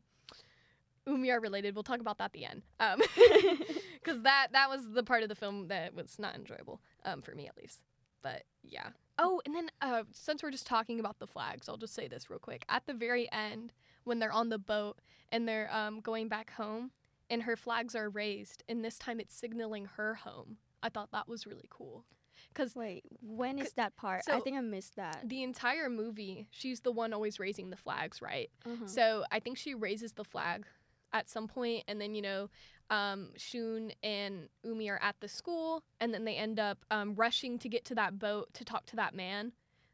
[1.06, 1.76] Umi are related.
[1.76, 2.62] We'll talk about that at the end.
[2.80, 3.02] Um,
[4.02, 7.36] because that that was the part of the film that was not enjoyable um, for
[7.36, 7.82] me at least.
[8.22, 8.92] But yeah.
[9.20, 12.30] Oh, and then uh, since we're just talking about the flags, I'll just say this
[12.30, 12.64] real quick.
[12.70, 13.74] At the very end,
[14.06, 15.00] when they're on the boat
[15.34, 16.92] and they're um, going back home,
[17.30, 20.56] and her flags are raised, and this time it's signaling her home.
[20.82, 22.06] I thought that was really cool.
[22.54, 24.22] Because Wait, when is that part?
[24.30, 25.28] I think I missed that.
[25.28, 28.50] the entire movie, she's the one always raising the flags, right?
[28.66, 28.86] Uh-huh.
[28.88, 30.66] So I think she raises the flag
[31.14, 32.50] at some point, and then you know,
[32.90, 37.58] um, Shun and Umi are at the school, and then they end up um, rushing
[37.60, 39.52] to get to that boat to talk to that man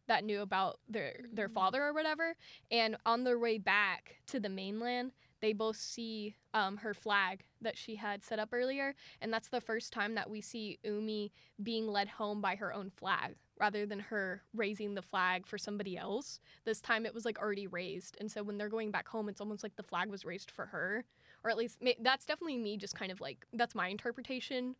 [0.08, 1.54] that knew about their their Mhm.
[1.54, 2.36] father or whatever.
[2.72, 7.78] And on their way back to the mainland, they both see um, her flag that
[7.78, 11.88] she had set up earlier, and that's the first time that we see Umi being
[11.88, 16.40] led home by her own flag rather than her raising the flag for somebody else.
[16.64, 19.42] This time it was like already raised, and so when they're going back home, it's
[19.42, 21.04] almost like the flag was raised for her,
[21.44, 22.78] or at least that's definitely me.
[22.78, 24.76] Just kind of like that's my interpretation.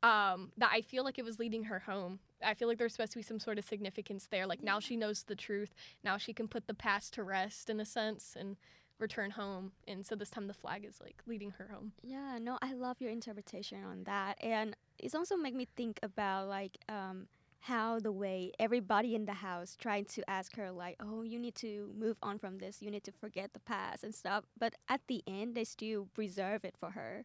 [0.00, 2.20] Um, that I feel like it was leading her home.
[2.40, 4.46] I feel like there's supposed to be some sort of significance there.
[4.46, 5.74] Like now she knows the truth.
[6.04, 8.56] Now she can put the past to rest in a sense and
[8.98, 9.72] return home.
[9.86, 11.92] And so this time the flag is like leading her home.
[12.02, 16.48] Yeah, no, I love your interpretation on that, and it's also make me think about
[16.48, 17.28] like um
[17.60, 21.56] how the way everybody in the house trying to ask her like, oh, you need
[21.56, 25.00] to move on from this, you need to forget the past and stuff, but at
[25.08, 27.24] the end they still preserve it for her.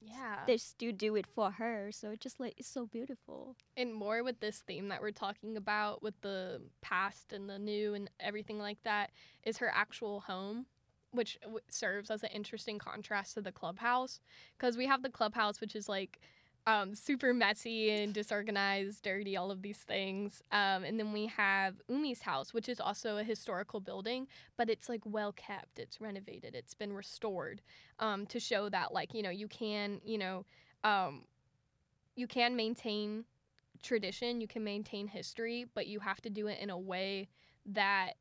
[0.00, 0.40] Yeah.
[0.46, 3.56] They still do it for her, so it just like it's so beautiful.
[3.76, 7.94] and more with this theme that we're talking about with the past and the new
[7.94, 9.10] and everything like that
[9.44, 10.66] is her actual home
[11.14, 14.20] which w- serves as an interesting contrast to the clubhouse
[14.58, 16.20] because we have the clubhouse which is like
[16.66, 20.42] um, super messy and disorganized, dirty, all of these things.
[20.50, 24.88] Um, and then we have Umi's house, which is also a historical building, but it's
[24.88, 25.78] like well kept.
[25.78, 26.54] It's renovated.
[26.54, 27.60] It's been restored
[27.98, 30.46] um, to show that like you know you can you know
[30.84, 31.24] um,
[32.16, 33.24] you can maintain
[33.82, 37.28] tradition, you can maintain history, but you have to do it in a way
[37.66, 38.14] that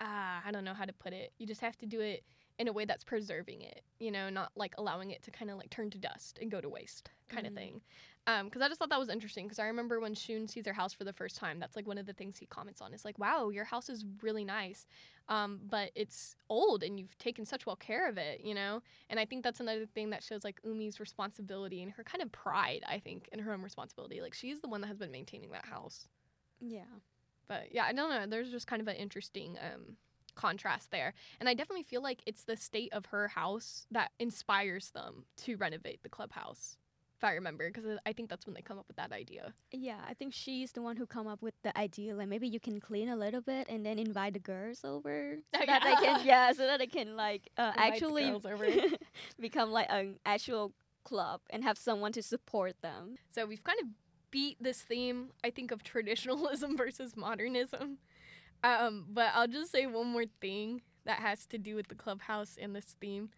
[0.00, 1.32] uh, I don't know how to put it.
[1.38, 2.24] You just have to do it
[2.58, 5.56] in a way that's preserving it, you know, not like allowing it to kind of
[5.58, 7.54] like turn to dust and go to waste kind of Mhm.
[7.54, 7.80] thing.
[8.26, 10.72] Um, because I just thought that was interesting because I remember when Shun sees her
[10.72, 12.94] house for the first time, that's like one of the things he comments on.
[12.94, 14.86] Is like, wow, your house is really nice,
[15.28, 18.82] um, but it's old and you've taken such well care of it, you know.
[19.10, 22.30] And I think that's another thing that shows like Umi's responsibility and her kind of
[22.32, 22.82] pride.
[22.86, 25.66] I think in her own responsibility, like she's the one that has been maintaining that
[25.66, 26.08] house.
[26.60, 26.98] Yeah.
[27.48, 28.26] But yeah, I don't know.
[28.26, 29.96] There's just kind of an interesting um,
[30.34, 31.14] contrast there.
[31.40, 35.56] And I definitely feel like it's the state of her house that inspires them to
[35.56, 36.76] renovate the clubhouse,
[37.16, 39.54] if I remember, because I think that's when they come up with that idea.
[39.72, 42.14] Yeah, I think she's the one who come up with the idea.
[42.14, 45.66] Like maybe you can clean a little bit and then invite the girls over so
[45.66, 48.32] that they can yeah, so that they can like uh, actually
[49.40, 50.72] become like an actual
[51.04, 53.16] club and have someone to support them.
[53.30, 53.88] So we've kind of
[54.34, 57.98] beat this theme, I think, of traditionalism versus modernism.
[58.64, 62.58] Um, but I'll just say one more thing that has to do with the clubhouse
[62.60, 63.30] and this theme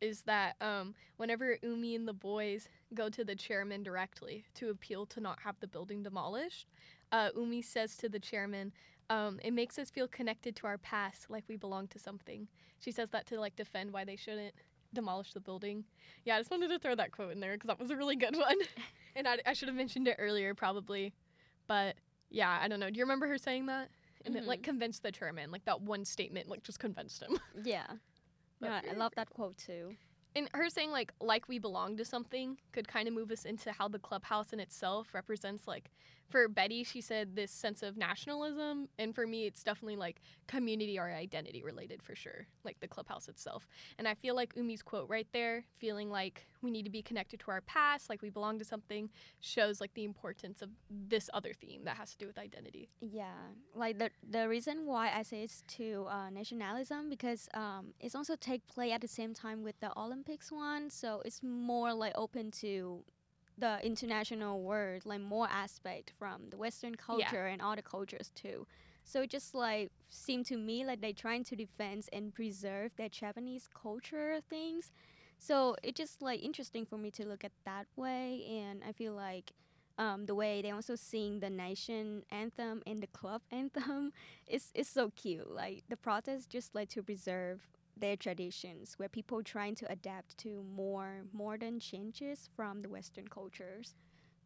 [0.00, 5.06] is that um, whenever Umi and the boys go to the chairman directly to appeal
[5.06, 6.68] to not have the building demolished,
[7.10, 8.72] uh, Umi says to the chairman,
[9.10, 12.46] um, "It makes us feel connected to our past, like we belong to something."
[12.78, 14.54] She says that to like defend why they shouldn't
[14.94, 15.84] demolish the building.
[16.24, 18.16] Yeah, I just wanted to throw that quote in there because that was a really
[18.16, 18.56] good one,
[19.16, 21.12] and I, I should have mentioned it earlier probably,
[21.66, 21.96] but
[22.30, 22.90] yeah, I don't know.
[22.90, 23.90] Do you remember her saying that?
[24.26, 24.64] And it like Mhm.
[24.64, 27.36] convinced the chairman, like that one statement, like just convinced him.
[27.64, 27.86] Yeah.
[28.60, 29.96] But Yeah, I love that quote too.
[30.36, 33.70] and her saying like like we belong to something could kind of move us into
[33.72, 35.90] how the clubhouse in itself represents like
[36.28, 40.98] for betty she said this sense of nationalism and for me it's definitely like community
[40.98, 43.68] or identity related for sure like the clubhouse itself.
[43.98, 47.40] And i feel like umi's quote right there feeling like we need to be connected
[47.40, 49.10] to our past like we belong to something
[49.40, 52.88] shows like the importance of this other theme that has to do with identity.
[53.00, 53.26] Yeah,
[53.74, 58.36] like the the reason why I say it's to uh, nationalism because um, it's also
[58.36, 62.50] take place at the same time with the Olympics one, so it's more like open
[62.62, 63.04] to
[63.58, 68.66] the international world, like more aspect from the Western culture and other cultures too.
[69.04, 73.08] So it just like seemed to me like they're trying to defend and preserve their
[73.08, 74.90] Japanese culture things.
[75.38, 79.12] So it just like interesting for me to look at that way, and I feel
[79.12, 79.52] like
[79.98, 84.12] um, the way they also sing the nation anthem and the club anthem
[84.46, 85.50] is is so cute.
[85.50, 90.64] Like the protest just like to preserve their traditions, where people trying to adapt to
[90.74, 93.94] more modern changes from the Western cultures.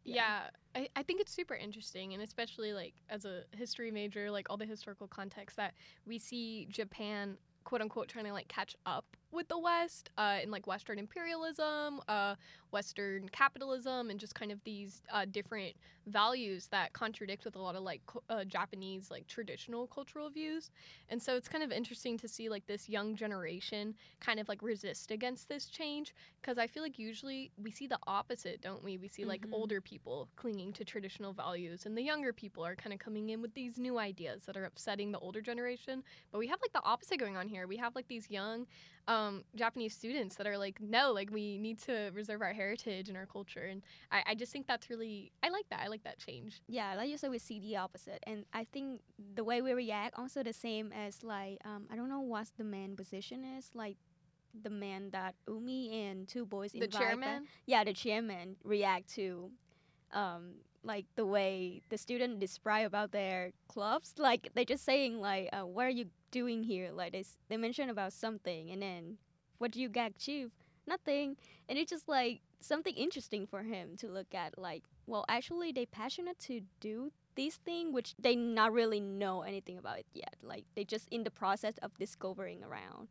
[0.05, 4.49] Yeah, I, I think it's super interesting, and especially like as a history major, like
[4.49, 5.73] all the historical context that
[6.05, 10.51] we see Japan quote unquote trying to like catch up with the West uh, in
[10.51, 12.35] like Western imperialism, uh,
[12.71, 15.75] Western capitalism, and just kind of these uh, different
[16.07, 20.71] values that contradict with a lot of like uh, Japanese like traditional cultural views.
[21.09, 24.61] And so it's kind of interesting to see like this young generation kind of like
[24.61, 28.97] resist against this change because I feel like usually we see the opposite, don't we?
[28.97, 29.53] We see like Mhm.
[29.53, 33.41] older people clinging to traditional values, and the younger people are kind of coming in
[33.41, 36.03] with these new ideas that are upsetting the older generation.
[36.31, 37.67] But we have like the opposite going on here.
[37.67, 38.67] We have like these young
[39.09, 43.17] um, Japanese students that are like, no, like we need to reserve our heritage and
[43.17, 43.81] our culture, and
[44.11, 45.81] I, I just think that's really, I like that.
[45.83, 46.61] I like that change.
[46.67, 49.01] Yeah, like you said, we see the opposite, and I think
[49.35, 52.63] the way we react also the same as like um, I don't know what the
[52.63, 53.97] man position is like.
[54.63, 59.51] The man that Umi and two boys The chairman, yeah, the chairman react to
[60.13, 60.53] um
[60.83, 65.65] like the way the student describe about their clubs like they're just saying like uh,
[65.65, 66.91] what are you doing here?
[66.91, 69.17] Like they, they mention about something and then
[69.57, 70.51] what do you get achieve?
[70.87, 71.37] Nothing
[71.67, 75.85] and it's just like something interesting for him to look at like well actually they
[75.85, 80.35] passionate to do this thing which they not really know anything about it yet.
[80.41, 83.09] Like they just in the process of discovering around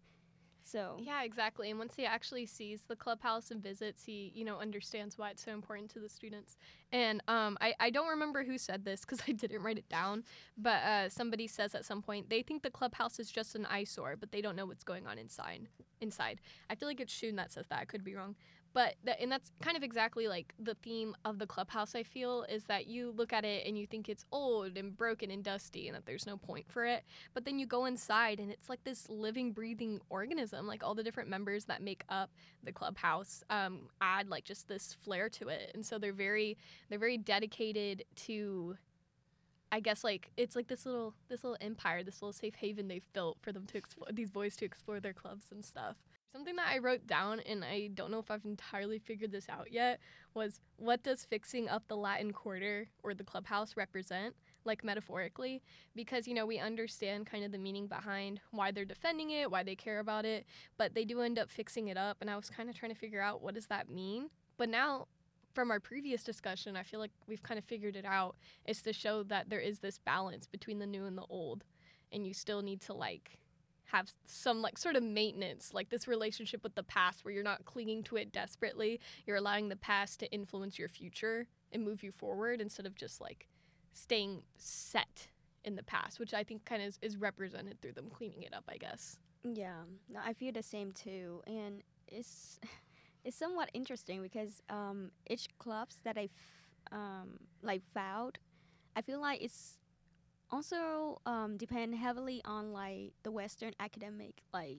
[0.70, 1.70] so Yeah, exactly.
[1.70, 5.44] And once he actually sees the clubhouse and visits, he, you know, understands why it's
[5.44, 6.56] so important to the students.
[6.92, 10.24] And um, I, I don't remember who said this because I didn't write it down,
[10.56, 14.16] but uh, somebody says at some point they think the clubhouse is just an eyesore,
[14.18, 15.68] but they don't know what's going on inside.
[16.00, 16.40] Inside,
[16.70, 17.80] I feel like it's Shun that says that.
[17.80, 18.36] I could be wrong,
[18.78, 22.62] but and that's kind of exactly like the theme of the clubhouse i feel is
[22.66, 25.96] that you look at it and you think it's old and broken and dusty and
[25.96, 27.02] that there's no point for it
[27.34, 31.02] but then you go inside and it's like this living breathing organism like all the
[31.02, 32.30] different members that make up
[32.62, 36.56] the clubhouse um, add like just this flair to it and so they're very
[36.88, 38.76] they're very dedicated to
[39.72, 43.12] I guess like it's like this little this little empire, this little safe haven they've
[43.12, 45.96] built for them to explore these boys to explore their clubs and stuff.
[46.32, 49.72] Something that I wrote down and I don't know if I've entirely figured this out
[49.72, 49.98] yet
[50.34, 54.34] was what does fixing up the Latin Quarter or the clubhouse represent?
[54.64, 55.62] Like metaphorically,
[55.96, 59.62] because you know, we understand kind of the meaning behind why they're defending it, why
[59.62, 60.44] they care about it,
[60.76, 62.98] but they do end up fixing it up and I was kind of trying to
[62.98, 64.28] figure out what does that mean?
[64.58, 65.06] But now
[65.54, 68.36] from our previous discussion, I feel like we've kind of figured it out.
[68.66, 71.64] Is to show that there is this balance between the new and the old,
[72.12, 73.38] and you still need to like
[73.88, 77.64] have some like sort of maintenance, like this relationship with the past where you're not
[77.64, 79.00] clinging to it desperately.
[79.26, 83.20] You're allowing the past to influence your future and move you forward instead of just
[83.20, 83.48] like
[83.94, 85.28] staying set
[85.64, 88.54] in the past, which I think kind of is, is represented through them cleaning it
[88.54, 89.18] up, I guess.
[89.42, 92.60] Yeah, no, I feel the same too, and it's
[93.24, 96.34] it's somewhat interesting because um, each clubs that I've
[96.92, 98.38] um, like found,
[98.96, 99.77] I feel like it's
[100.50, 104.78] also um, depend heavily on like the Western academic like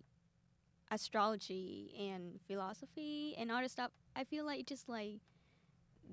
[0.91, 3.91] astrology and philosophy and all other stuff.
[4.15, 5.17] I feel like just like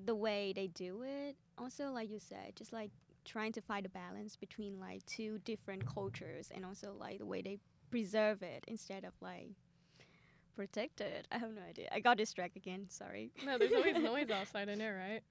[0.05, 1.35] the way they do it.
[1.57, 2.91] Also, like you said, just like
[3.25, 7.41] trying to find a balance between like two different cultures and also like the way
[7.41, 7.57] they
[7.89, 9.49] preserve it instead of like
[10.55, 11.27] protect it.
[11.31, 11.87] I have no idea.
[11.91, 12.87] I got distracted again.
[12.89, 13.31] Sorry.
[13.45, 14.69] No, there's always noise outside.
[14.69, 15.21] I know, right?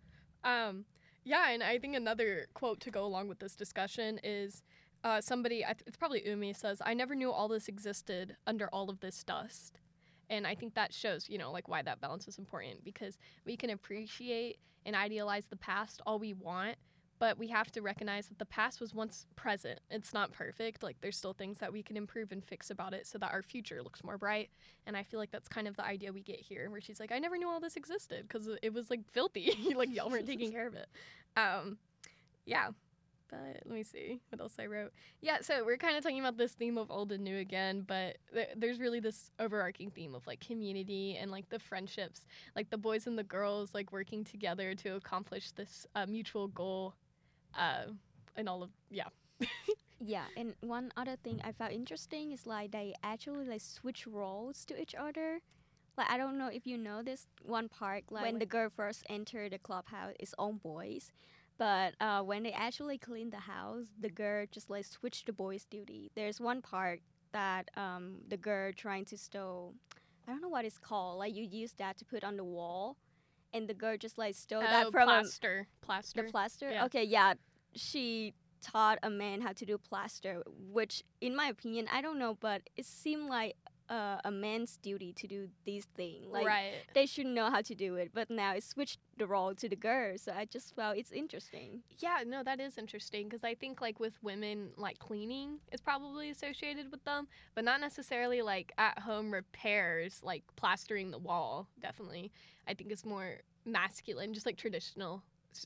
[0.45, 0.85] Um,
[1.27, 4.63] yeah, and I think another quote to go along with this discussion is
[5.03, 9.01] uh, somebody, it's probably Umi, says, I never knew all this existed under all of
[9.01, 9.81] this dust.
[10.31, 13.57] And I think that shows, you know, like why that balance is important because we
[13.57, 16.77] can appreciate and idealize the past all we want,
[17.19, 19.81] but we have to recognize that the past was once present.
[19.91, 20.83] It's not perfect.
[20.83, 23.43] Like there's still things that we can improve and fix about it so that our
[23.43, 24.51] future looks more bright.
[24.87, 27.13] And I feel like that's kind of the idea we get here, where she's like,
[27.13, 29.53] I never knew all this existed because it was like filthy.
[29.77, 30.89] like y'all weren't taking care of it.
[31.37, 31.79] Um,
[32.45, 32.69] yeah.
[33.29, 34.93] But let me see what else I wrote.
[35.21, 38.19] Yeah, so we're kind of talking about this theme of old and new again, but
[38.33, 42.79] th- there's really this overarching theme of like community and like the friendships, like the
[42.79, 46.95] boys and the girls like working together to accomplish this uh, mutual goal
[47.57, 47.93] uh,
[48.37, 49.09] and all of yeah.
[50.01, 54.65] yeah, and one other thing I found interesting is like they actually like switch roles
[54.67, 55.41] to each other.
[55.97, 59.05] Like I don't know if you know this one part like when the girl first
[59.09, 61.13] entered the clubhouse, it's all boys.
[61.59, 65.65] But uh, when they actually clean the house, the girl just like switch the boys'
[65.65, 66.11] duty.
[66.15, 67.01] There's one part
[67.33, 69.75] that um, the girl trying to steal.
[70.29, 71.19] I don't know what it's called.
[71.19, 72.97] Like you use that to put on the wall,
[73.55, 75.67] and the girl just like stole oh, that from plaster.
[75.83, 76.23] A, plaster.
[76.23, 76.71] The plaster.
[76.71, 76.85] Yeah.
[76.87, 77.35] Okay, yeah.
[77.77, 82.37] She taught a man how to do plaster, which, in my opinion, I don't know,
[82.41, 83.57] but it seemed like
[83.89, 86.27] uh, a man's duty to do these things.
[86.29, 86.75] Like right.
[86.95, 89.77] they should know how to do it, but now it switched the role to the
[89.77, 90.19] girl.
[90.19, 91.83] So I just felt it's interesting.
[91.99, 96.31] Yeah, no, that is interesting because I think like with women, like cleaning is probably
[96.31, 101.69] associated with them, but not necessarily like at home repairs, like plastering the wall.
[101.81, 102.33] Definitely,
[102.67, 105.23] I think it's more masculine, just like traditional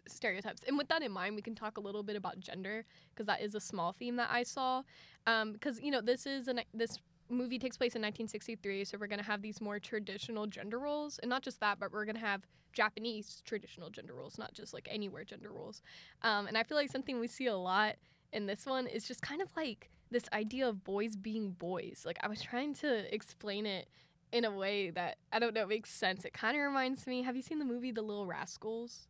[0.07, 0.63] stereotypes.
[0.67, 3.41] And with that in mind, we can talk a little bit about gender because that
[3.41, 4.83] is a small theme that I saw.
[5.25, 9.07] Because um, you know, this is an this movie takes place in 1963, so we're
[9.19, 11.19] to have these more traditional gender roles.
[11.19, 14.89] And not just that, but we're to have Japanese traditional gender roles, not just like
[14.91, 15.83] anywhere gender roles.
[16.23, 17.97] Um, and I feel like something we see a lot
[18.33, 22.03] in this one is just kind of like this idea of boys being boys.
[22.05, 23.89] Like I was trying to explain it
[24.33, 26.25] in a way that I don't know makes sense.
[26.25, 27.23] It kind of reminds me.
[27.23, 29.09] Have you seen the movie The Little Rascals?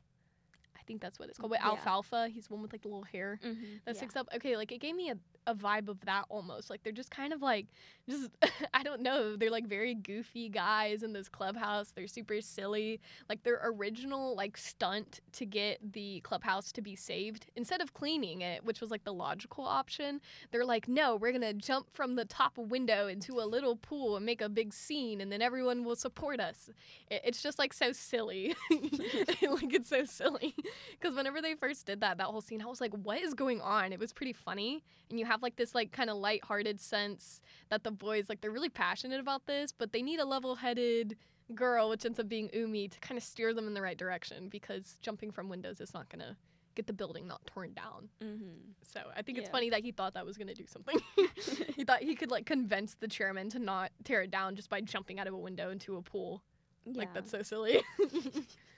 [0.90, 1.52] I think that's what it's called.
[1.52, 1.68] With yeah.
[1.68, 3.62] Alfalfa, he's the one with like the little hair mm-hmm.
[3.84, 3.96] that yeah.
[3.96, 4.28] sticks up.
[4.34, 5.16] Okay, like it gave me a
[5.46, 6.70] a vibe of that almost.
[6.70, 7.66] Like they're just kind of like
[8.08, 8.30] just
[8.74, 11.92] I don't know, they're like very goofy guys in this clubhouse.
[11.92, 13.00] They're super silly.
[13.28, 18.42] Like their original like stunt to get the clubhouse to be saved, instead of cleaning
[18.42, 20.20] it, which was like the logical option,
[20.50, 24.16] they're like, "No, we're going to jump from the top window into a little pool
[24.16, 26.70] and make a big scene and then everyone will support us."
[27.10, 28.54] It, it's just like so silly.
[28.70, 30.54] like it's so silly
[31.00, 33.60] cuz whenever they first did that that whole scene, I was like, "What is going
[33.60, 37.40] on?" It was pretty funny and you have like this like kind of light-hearted sense
[37.70, 41.16] that the boys like they're really passionate about this, but they need a level-headed
[41.54, 44.48] girl, which ends up being Umi, to kind of steer them in the right direction
[44.48, 46.36] because jumping from windows is not gonna
[46.74, 48.08] get the building not torn down.
[48.22, 48.72] Mm-hmm.
[48.82, 49.42] So I think Yeah.
[49.42, 50.96] it's funny that he thought that was gonna do something.
[51.76, 54.80] he thought he could like convince the chairman to not tear it down just by
[54.80, 56.42] jumping out of a window into a pool.
[56.86, 57.80] Like that's so silly.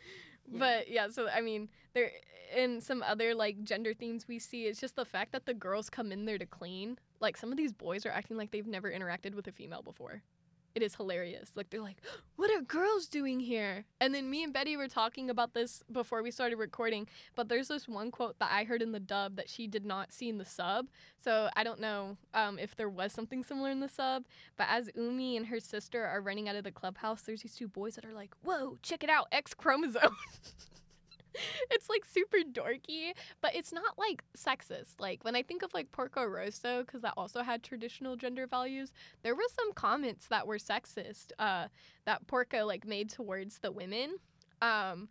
[0.59, 2.11] But yeah, so I mean, there
[2.55, 5.89] in some other like gender themes we see, it's just the fact that the girls
[5.89, 6.99] come in there to clean.
[7.21, 10.23] Like some of these boys are acting like they've never interacted with a female before.
[10.75, 11.51] It is hilarious.
[11.55, 11.99] Like they're like,
[12.37, 16.23] "What are girls doing here?" And then me and Betty were talking about this before
[16.23, 17.09] we started recording.
[17.35, 20.13] But there's this one quote that I heard in the dub that she did not
[20.13, 20.89] see in the sub.
[21.23, 24.25] So I don't know um, if there was something similar in the sub.
[24.57, 27.69] But as Umi and her sister are running out of the clubhouse, there's these two
[27.69, 30.17] boys that are like, "Whoa, check it out, X chromosome."
[31.71, 35.01] it's like super dorky, but it's not like sexist.
[35.01, 38.93] Like when I think of like Porco Rosso, because that also had traditional gender values,
[39.23, 41.69] there were some comments that were sexist uh,
[42.07, 44.17] that Porco like made towards the women.
[44.61, 45.09] Um,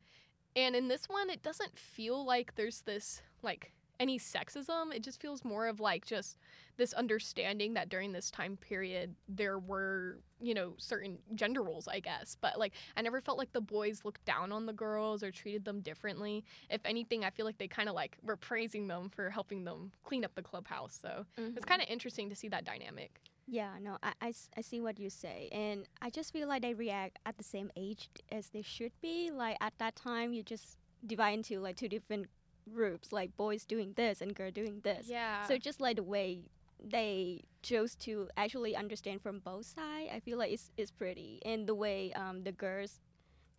[0.56, 4.94] and in this one, it doesn't feel like there's this like any sexism.
[4.94, 6.38] It just feels more of like just
[6.78, 12.00] this understanding that during this time period there were you know certain gender roles i
[12.00, 15.30] guess but like i never felt like the boys looked down on the girls or
[15.30, 19.08] treated them differently if anything i feel like they kind of like were praising them
[19.10, 21.68] for helping them clean up the clubhouse so it's Mhm.
[21.68, 25.50] kind of interesting to see that dynamic Yeah, no, I I see what you say.
[25.52, 29.30] And I just feel like they react at the same age as they should be.
[29.30, 32.28] Like at that time, you just divide into like two different
[32.74, 35.08] groups, like boys doing this and girl doing this.
[35.10, 36.44] yeah So just like the way
[36.84, 41.40] they chose to actually understand from both sides, I feel like it's, it's pretty.
[41.46, 43.00] And the way um, the girls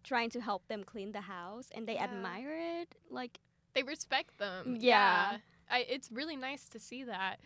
[0.02, 2.04] trying to help them clean the house and they Yeah.
[2.04, 2.94] admire it.
[3.10, 3.38] Like,
[3.74, 4.76] they respect them.
[4.80, 5.38] Yeah.
[5.70, 7.38] I, it's really nice to see that,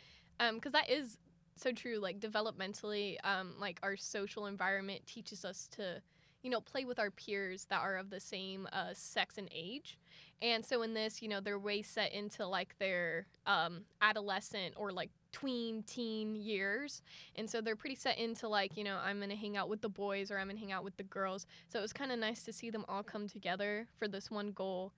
[0.55, 1.19] because that is
[1.57, 1.99] so true.
[1.99, 6.01] Like developmentally, um, like our social environment teaches us to,
[6.47, 9.99] you know, play with our peers that are of the same uh, sex and age.
[10.41, 14.93] And so in this, you know, they're way set into like their um, adolescent or
[14.93, 17.03] like tween teen years.
[17.35, 19.81] And so they're pretty set into like, you know, I'm going to hang out with
[19.81, 21.49] the boys or I'm going to hang out with the girls.
[21.69, 24.53] So it was kind of nice to see them all come together for this one
[24.53, 24.93] goal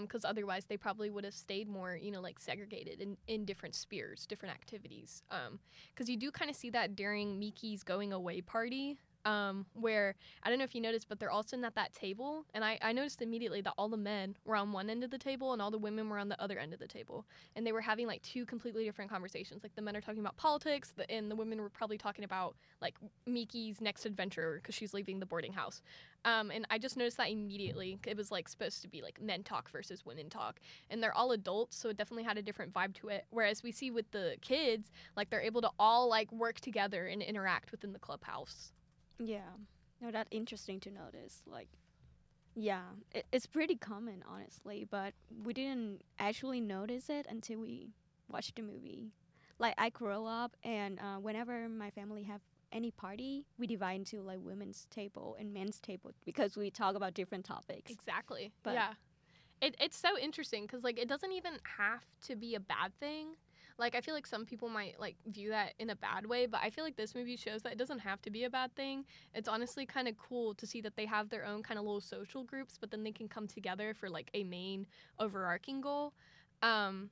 [0.00, 3.74] because otherwise they probably would have stayed more, you know, like segregated in, in different
[3.74, 5.24] spheres, different activities.
[5.92, 10.48] Because you do kind of see that during Miki's going away party, um, where I
[10.48, 12.92] don't know if you noticed, but they're all sitting at that table, and I, I
[12.92, 15.70] noticed immediately that all the men were on one end of the table and all
[15.70, 17.24] the women were on the other end of the table,
[17.56, 19.62] and they were having like two completely different conversations.
[19.62, 22.56] Like the men are talking about politics, the, and the women were probably talking about
[22.80, 22.94] like
[23.26, 25.82] Miki's next adventure because she's leaving the boarding house.
[26.24, 27.98] Um, and I just noticed that immediately.
[28.06, 30.60] It was like supposed to be like men talk versus women talk.
[30.90, 33.26] And they're all adults, so it definitely had a different vibe to it.
[33.30, 37.22] Whereas we see with the kids, like they're able to all like work together and
[37.22, 38.72] interact within the clubhouse.
[39.18, 39.50] Yeah.
[40.00, 41.42] No, that's interesting to notice.
[41.46, 41.68] Like,
[42.54, 47.90] yeah, it, it's pretty common, honestly, but we didn't actually notice it until we
[48.28, 49.12] watched the movie.
[49.58, 52.40] Like, I grew up, and uh, whenever my family have
[52.72, 57.14] any party, we divide into like women's table and men's table because we talk about
[57.14, 57.90] different topics.
[57.90, 58.52] Exactly.
[58.62, 58.94] But- yeah.
[59.62, 63.36] It, it's so interesting because like it doesn't even have to be a bad thing.
[63.78, 66.60] Like I feel like some people might like view that in a bad way, but
[66.62, 69.04] I feel like this movie shows that it doesn't have to be a bad thing.
[69.34, 72.00] It's honestly kind of cool to see that they have their own kind of little
[72.00, 74.86] social groups, but then they can come together for like a main
[75.18, 76.12] overarching goal.
[76.62, 77.10] Um,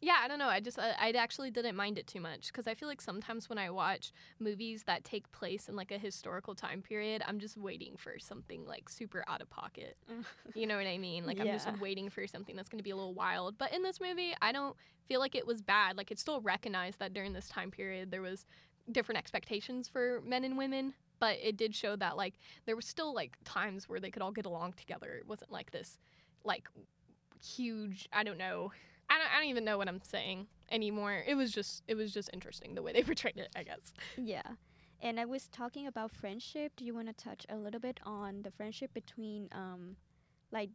[0.00, 0.48] yeah, I don't know.
[0.48, 3.48] I just I, I actually didn't mind it too much because I feel like sometimes
[3.48, 7.56] when I watch movies that take place in like a historical time period, I'm just
[7.56, 9.96] waiting for something like super out of pocket.
[10.10, 10.24] Mm.
[10.54, 11.26] You know what I mean?
[11.26, 13.56] Like I'm just waiting for something that's going to be a little wild.
[13.58, 14.76] But in this movie, I don't
[15.08, 15.96] feel like it was bad.
[15.96, 18.46] Like it still recognized that during this time period there was
[18.92, 22.34] different expectations for men and women, but it did show that like
[22.66, 25.14] there were still like times where they could all get along together.
[25.18, 25.98] It wasn't like this
[26.44, 26.68] like
[27.42, 28.72] huge, I don't know.
[29.10, 31.22] I don't, I don't even know what I'm saying anymore.
[31.26, 33.92] It was just it was just interesting the way they portrayed it, I guess.
[34.16, 34.42] Yeah.
[35.00, 36.72] And I was talking about friendship.
[36.76, 39.96] Do you want to touch a little bit on the friendship between um
[40.50, 40.70] like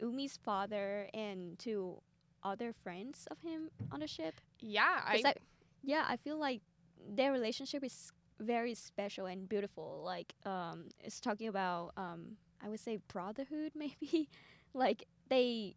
[0.00, 2.00] Umi's father and two
[2.42, 4.40] other friends of him on the ship?
[4.60, 5.34] Yeah, I I-
[5.82, 6.62] yeah, I feel like
[7.08, 10.02] their relationship is very special and beautiful.
[10.04, 14.28] Like um it's talking about um I would say brotherhood maybe.
[14.74, 15.76] like they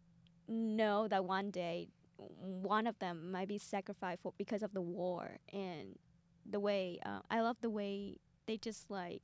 [0.50, 5.38] know that one day one of them might be sacrificed for because of the war
[5.52, 5.98] and
[6.48, 9.22] the way uh, I love the way they just like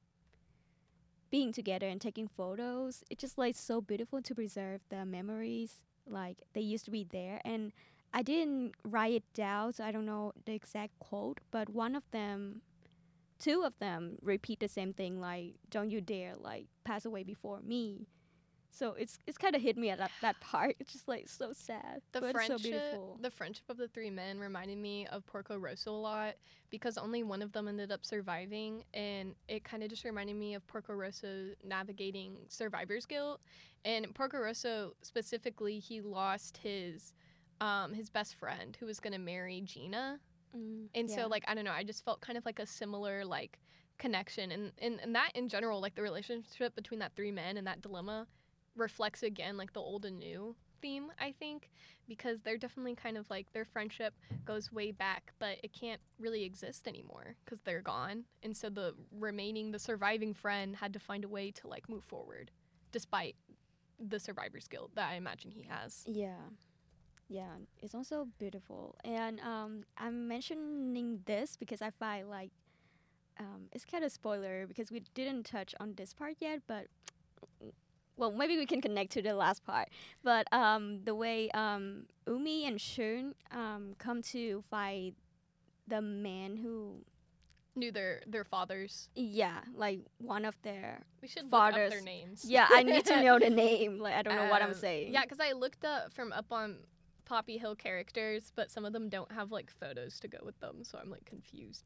[1.31, 3.03] being together and taking photos.
[3.11, 7.41] It's just like so beautiful to preserve the memories like they used to be there
[7.45, 7.72] and
[8.14, 12.11] I didn't write it down, so I don't know the exact quote, but one of
[12.12, 12.62] them,
[13.39, 17.61] two of them repeat the same thing like, don't you dare like pass away before
[17.61, 18.07] me.
[18.77, 20.77] So it's it's kind of hit me at that, that part.
[20.81, 24.77] It's just like so sad, The friendship, so the friendship of the three men reminded
[24.77, 26.35] me of Porco Rosso a lot
[26.68, 30.55] because only one of them ended up surviving, and it kind of just reminded me
[30.55, 33.41] of Porco Rosso navigating survivor's guilt.
[33.87, 37.14] And Porco Rosso specifically, he lost his
[37.62, 40.20] um, his best friend who was gonna marry Gina,
[40.57, 41.16] Mm, and yeah.
[41.16, 43.59] so like I don't know, I just felt kind of like a similar like
[43.99, 47.66] connection, and and, and that in general, like the relationship between that three men and
[47.66, 48.27] that dilemma
[48.77, 51.70] reflects again like the old and new theme i think
[52.07, 54.12] because they're definitely kind of like their friendship
[54.45, 58.95] goes way back but it can't really exist anymore because they're gone and so the
[59.18, 62.51] remaining the surviving friend had to find a way to like move forward
[62.93, 63.35] despite
[63.99, 66.35] the survivor's guilt that i imagine he has Yeah.
[67.29, 68.95] Yeah, it's also beautiful.
[69.05, 72.53] And um I'm mentioning this because I find like
[73.41, 76.87] um it's kind of spoiler because we didn't touch on this part yet, but
[78.16, 79.88] well, maybe we can connect to the last part.
[80.22, 85.14] But um the way um Umi and Shun um come to fight
[85.86, 87.04] the man who
[87.76, 91.90] knew their their fathers yeah, like one of their we should look up Fathers.
[91.90, 93.98] their names Yeah, I need to know the name.
[93.98, 95.12] Like I don't know what I'm Um, saying.
[95.12, 96.78] Yeah, because I looked up from up on
[97.26, 100.84] Poppy Hill characters, but some of them don't have like photos to go with them,
[100.84, 101.84] so I'm like confused.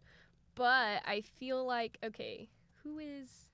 [0.55, 2.49] But I feel like okay,
[2.85, 3.49] who is?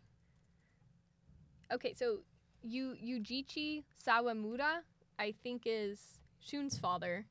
[1.72, 2.18] Okay, so
[2.66, 4.80] Yu Yujichi Sawamura,
[5.18, 6.00] I think is
[6.40, 7.24] Shun's father.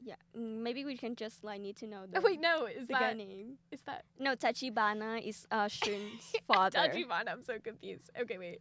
[0.00, 2.86] Yeah, mm, maybe we can just like need to know the Oh wait, no, is
[2.86, 3.58] the that name.
[3.72, 6.78] is that No, Tachibana is uh Shun's father.
[6.78, 7.28] Tachibana?
[7.32, 8.10] I'm so confused.
[8.20, 8.60] Okay, wait.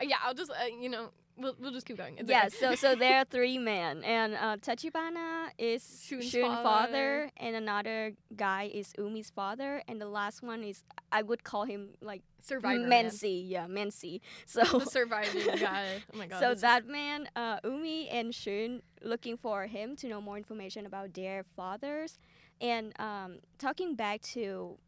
[0.00, 1.10] Uh, yeah, I'll just uh, you know
[1.40, 2.16] we'll we'll just keep going.
[2.18, 2.56] It's yeah, okay.
[2.60, 6.62] so so there are three men, and uh, Tachibana is Shun's Shun's father.
[6.62, 11.64] father, and another guy is Umi's father, and the last one is I would call
[11.64, 12.84] him like Survivor.
[12.84, 14.20] Mensi, yeah, Mensi.
[14.46, 16.02] So the surviving guy.
[16.12, 16.40] Oh my god.
[16.40, 21.14] so that man, uh, Umi and Shun, looking for him to know more information about
[21.14, 22.18] their fathers,
[22.60, 24.78] and um, talking back to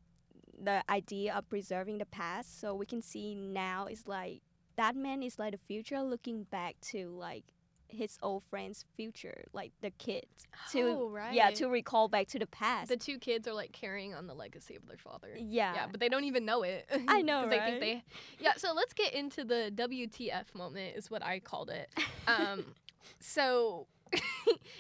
[0.63, 2.61] the idea of preserving the past.
[2.61, 4.43] So we can see now is like
[4.83, 7.45] that man is like the future looking back to like
[7.87, 10.47] his old friend's future, like the kids.
[10.73, 11.33] To oh, right.
[11.35, 12.89] yeah, to recall back to the past.
[12.89, 15.29] the two kids are like carrying on the legacy of their father.
[15.39, 15.75] yeah.
[15.75, 16.89] Yeah, but they don't even know it.
[17.09, 18.05] I know, 'Cause they think they.
[18.41, 21.89] Yeah, so let's get into the WTF moment, is what I called it.
[22.27, 22.65] Um,
[23.21, 23.87] so.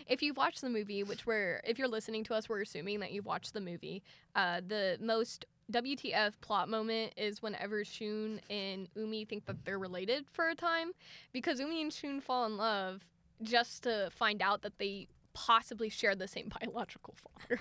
[0.08, 3.12] if you've watched the movie, which we're, if you're listening to us, we're assuming that
[3.12, 4.02] you've watched the movie.
[4.34, 10.26] Uh, the most WTF plot moment is whenever Shun and Umi think that they're related
[10.30, 10.92] for a time,
[11.32, 13.04] because Umi and Shun fall in love
[13.42, 17.60] just to find out that they possibly share the same biological father.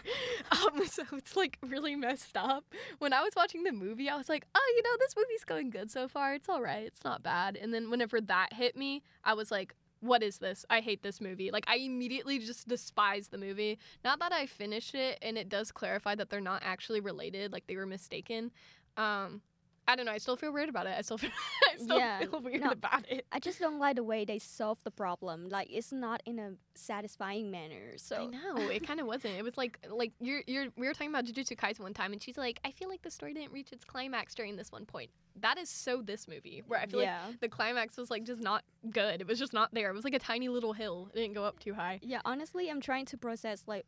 [0.52, 2.66] um, so it's like really messed up.
[3.00, 5.70] When I was watching the movie, I was like, oh, you know, this movie's going
[5.70, 6.34] good so far.
[6.34, 6.86] It's all right.
[6.86, 7.58] It's not bad.
[7.58, 10.66] And then whenever that hit me, I was like, what is this?
[10.70, 11.52] I hate this movie.
[11.52, 13.80] Like, I immediately just despise the movie.
[14.04, 17.68] Not that I finished it, and it does clarify that they're not actually related, like,
[17.68, 18.52] they were mistaken.
[18.98, 19.42] Um,
[19.88, 20.12] I don't know.
[20.12, 20.96] I still feel weird about it.
[20.98, 21.32] I still feel,
[21.74, 23.26] I still Yeah, feel weird no, about it.
[23.32, 25.50] I just don't like the way they solve the problem.
[25.50, 27.94] Like it's not in a satisfying manner.
[27.98, 29.36] So I know it kind of wasn't.
[29.36, 32.22] It was like like you're you're we were talking about Jujutsu Kaisen one time, and
[32.22, 35.10] she's like, I feel like the story didn't reach its climax during this one point.
[35.40, 38.64] That is so this movie where I feel like the climax was like just not
[38.90, 39.22] good.
[39.22, 39.90] It was just not there.
[39.90, 41.10] It was like a tiny little hill.
[41.14, 42.00] It didn't go up too high.
[42.02, 43.86] Yeah, honestly, I'm trying to process like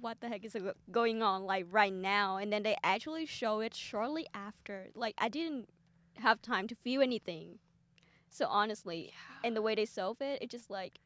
[0.00, 0.56] what the heck is
[0.90, 4.88] going on like right now, and then they actually show it shortly after.
[4.94, 5.68] Like I didn't
[6.18, 7.58] have time to feel anything.
[8.30, 9.12] So honestly,
[9.44, 10.98] and the way they solve it, it just like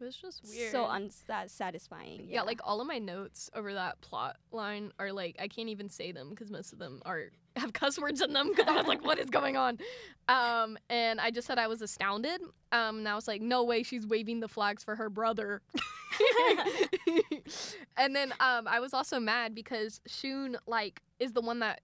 [0.00, 0.72] It was just weird.
[0.72, 2.26] so unsatisfying.
[2.28, 2.42] yeah.
[2.42, 6.12] like all of my notes over that plot line are like I can't even say
[6.12, 7.24] them because most of them are
[7.56, 9.76] have cuss words in them because I was like, what is going on?
[10.28, 12.40] Um, and I just said I was astounded.
[12.72, 15.60] Um, and I was like, no way, she's waving the flags for her brother.
[17.96, 21.82] and then um, I was also mad because Shun like is the one that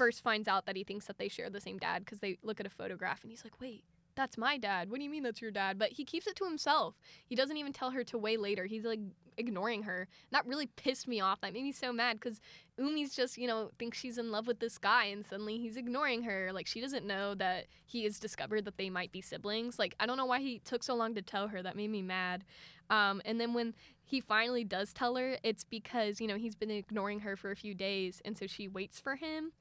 [0.00, 2.58] first finds out that he thinks that they share the same dad because they look
[2.58, 3.84] at a photograph and he's like, wait.
[4.16, 4.90] That's my dad.
[4.90, 5.78] What do you mean that's your dad?
[5.78, 6.94] But he keeps it to himself.
[7.26, 8.64] He doesn't even tell her to way later.
[8.64, 8.98] He's like
[9.36, 10.00] ignoring her.
[10.00, 11.40] And that really pissed me off.
[11.42, 12.40] That made me so mad because
[12.78, 16.22] Umi's just, you know, thinks she's in love with this guy and suddenly he's ignoring
[16.22, 16.50] her.
[16.52, 19.78] Like she doesn't know that he has discovered that they might be siblings.
[19.78, 21.62] Like I don't know why he took so long to tell her.
[21.62, 22.44] That made me mad.
[22.90, 23.74] Um, and then when
[24.04, 27.56] he finally does tell her, it's because, you know, he's been ignoring her for a
[27.56, 29.52] few days and so she waits for him.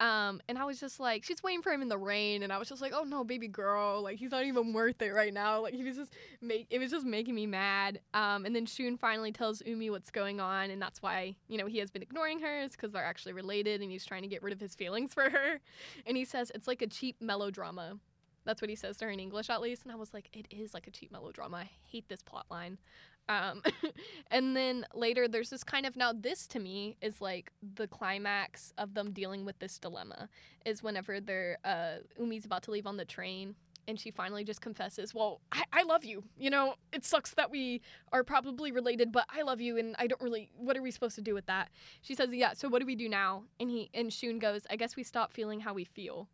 [0.00, 2.58] Um, and I was just like, she's waiting for him in the rain, and I
[2.58, 5.62] was just like, oh no, baby girl, like he's not even worth it right now.
[5.62, 8.00] Like he was just make it was just making me mad.
[8.14, 11.66] Um, and then Shun finally tells Umi what's going on, and that's why you know
[11.66, 14.42] he has been ignoring her is because they're actually related, and he's trying to get
[14.42, 15.60] rid of his feelings for her.
[16.06, 17.98] And he says it's like a cheap melodrama.
[18.44, 19.82] That's what he says to her in English, at least.
[19.82, 21.56] And I was like, it is like a cheap melodrama.
[21.56, 22.78] I hate this plot line.
[23.28, 23.62] Um,
[24.30, 28.72] and then later, there's this kind of now, this to me is like the climax
[28.78, 30.28] of them dealing with this dilemma
[30.64, 33.54] is whenever they're, uh, Umi's about to leave on the train
[33.88, 36.24] and she finally just confesses, Well, I, I love you.
[36.36, 40.06] You know, it sucks that we are probably related, but I love you and I
[40.06, 41.70] don't really what are we supposed to do with that?
[42.02, 43.44] She says, Yeah, so what do we do now?
[43.60, 46.28] And he and Shun goes, I guess we stop feeling how we feel.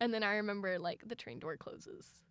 [0.00, 2.22] And then I remember like the train door closes.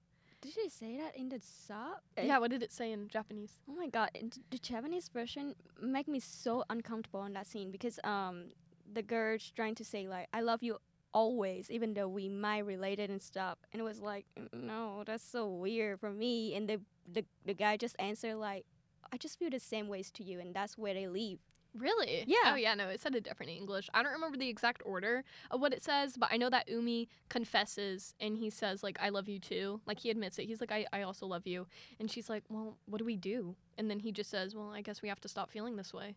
[0.42, 2.00] Did she say that in the sub?
[2.18, 3.60] Yeah, what did it say in Japanese?
[3.70, 4.12] Oh my god,
[4.50, 8.46] the Japanese version make me so uncomfortable in that scene because um
[8.92, 10.78] the girl's trying to say like I love you
[11.14, 13.58] always, even though we might related and stuff.
[13.74, 16.56] And it was like, no, that's so weird for me.
[16.56, 16.80] And the
[17.12, 18.66] the, the guy just answered like,
[19.12, 21.40] I just feel the same ways to you, and that's where they leave.
[21.76, 22.24] Really?
[22.28, 22.38] Yeah.
[22.54, 23.90] Oh yeah, no, it said it different in English.
[23.94, 27.08] I don't remember the exact order of what it says, but I know that Umi
[27.30, 29.80] confesses and he says like I love you too.
[29.86, 30.46] Like he admits it.
[30.48, 31.68] He's like I, I also love you.
[32.00, 33.56] And she's like, Well, what do we do?
[33.78, 36.16] And then he just says, Well, I guess we have to stop feeling this way.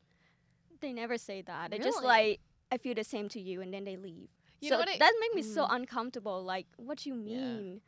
[0.81, 1.71] They never say that.
[1.71, 2.41] They just like
[2.73, 4.31] I feel the same to you, and then they leave.
[4.61, 5.75] You so know what I- that made me so Mm.
[5.77, 6.43] uncomfortable.
[6.43, 7.37] Like, what do you Yeah.
[7.37, 7.81] mean?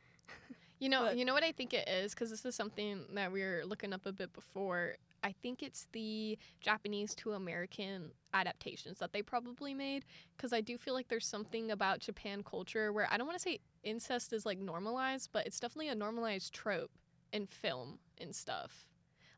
[0.79, 3.33] You know, But- you know what I think it is because this is something that
[3.33, 4.97] we were looking up a bit before.
[5.25, 10.05] I think it's the Japanese to American adaptations that they probably made
[10.37, 13.43] because I do feel like there's something about Japan culture where I don't want to
[13.43, 16.91] say incest is like normalized, but it's definitely a normalized trope
[17.33, 18.87] in film and stuff.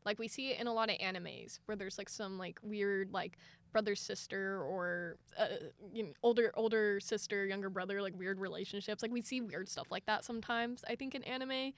[0.05, 3.11] Like we see it in a lot of animes where there's like some like weird
[3.13, 3.37] like
[3.71, 5.47] brother sister or uh,
[5.93, 9.87] you know, older older sister younger brother like weird relationships like we see weird stuff
[9.91, 11.73] like that sometimes i think in anime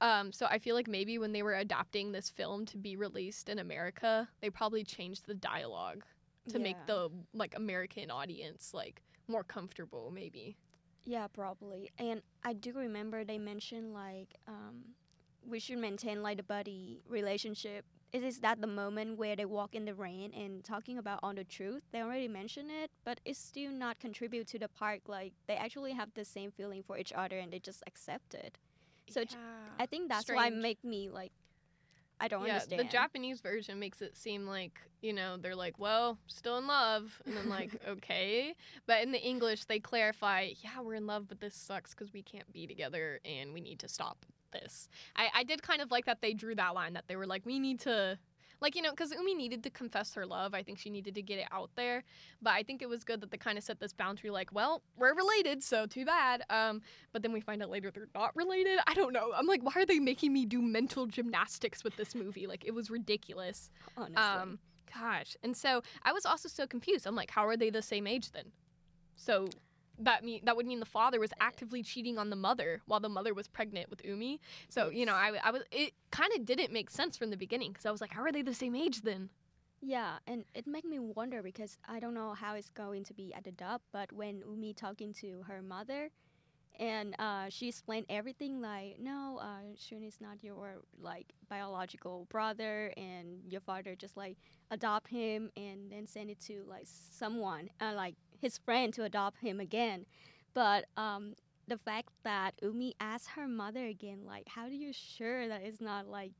[0.00, 3.48] um, so i feel like maybe when they were adapting this film to be released
[3.48, 6.04] in america they probably changed the dialogue
[6.48, 10.56] to make the like american audience like more comfortable maybe
[11.04, 11.90] Yeah, probably.
[11.98, 14.82] And I do remember they mentioned like um,
[15.46, 17.84] we should maintain like the buddy relationship.
[18.12, 21.34] Is is that the moment where they walk in the rain and talking about all
[21.34, 21.82] the truth?
[21.92, 25.02] They already mentioned it, but it still not contribute to the part.
[25.06, 28.58] Like they actually have the same feeling for each other and they just accept it.
[29.08, 29.24] So
[29.78, 31.32] I think that's why make me like
[32.20, 32.80] I don't yeah, understand.
[32.80, 37.20] the Japanese version makes it seem like, you know, they're like, well, still in love.
[37.26, 38.54] And then, like, okay.
[38.86, 42.22] But in the English, they clarify, yeah, we're in love, but this sucks because we
[42.22, 44.88] can't be together and we need to stop this.
[45.14, 47.44] I, I did kind of like that they drew that line, that they were like,
[47.44, 48.18] we need to.
[48.60, 50.54] Like, you know, because Umi needed to confess her love.
[50.54, 52.04] I think she needed to get it out there.
[52.40, 54.82] But I think it was good that they kind of set this boundary, like, well,
[54.96, 56.42] we're related, so too bad.
[56.48, 56.80] Um,
[57.12, 58.78] but then we find out later they're not related.
[58.86, 59.32] I don't know.
[59.36, 62.46] I'm like, why are they making me do mental gymnastics with this movie?
[62.46, 63.70] Like, it was ridiculous.
[63.96, 64.16] honestly.
[64.16, 64.58] Um,
[64.92, 65.36] gosh.
[65.42, 67.06] And so I was also so confused.
[67.06, 68.52] I'm like, how are they the same age then?
[69.16, 69.48] So
[69.98, 73.08] that mean that would mean the father was actively cheating on the mother while the
[73.08, 74.40] mother was pregnant with Umi.
[74.68, 77.72] So you know, I, I was it kind of didn't make sense from the beginning
[77.72, 79.30] because I was like, how are they the same age then?
[79.80, 83.32] Yeah, and it made me wonder because I don't know how it's going to be
[83.34, 86.10] at the dub, but when Umi talking to her mother,
[86.78, 92.92] and uh, she explained everything like, no, uh, Shun is not your like biological brother,
[92.96, 94.36] and your father just like
[94.70, 99.40] adopt him and then send it to like someone, uh, like his friend to adopt
[99.40, 100.06] him again.
[100.54, 101.34] But um,
[101.68, 105.80] the fact that Umi asked her mother again, like, how do you sure that it's
[105.80, 106.32] not like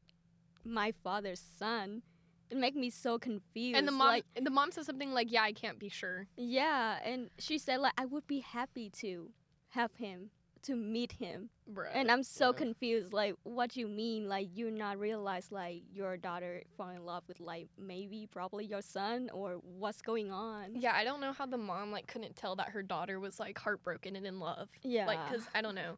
[0.65, 2.03] my father's son?
[2.51, 3.77] It make me so confused.
[3.77, 6.29] And the mom, like, and the mom says something like, "Yeah, I can't be sure."
[6.37, 9.31] yeah, and she said like I would be happy to
[9.71, 10.31] have him
[10.67, 11.51] to meet him.
[11.73, 11.91] Bruh.
[11.95, 12.59] And I'm so yeah.
[12.59, 17.25] confused like what you mean like you not realize like your daughter fall in love
[17.29, 20.75] with like maybe probably your son or what's going on.
[20.75, 23.59] Yeah, I don't know how the mom like couldn't tell that her daughter was like
[23.59, 24.69] heartbroken and in love.
[24.83, 25.07] Yeah.
[25.07, 25.97] Like, cause I don't know.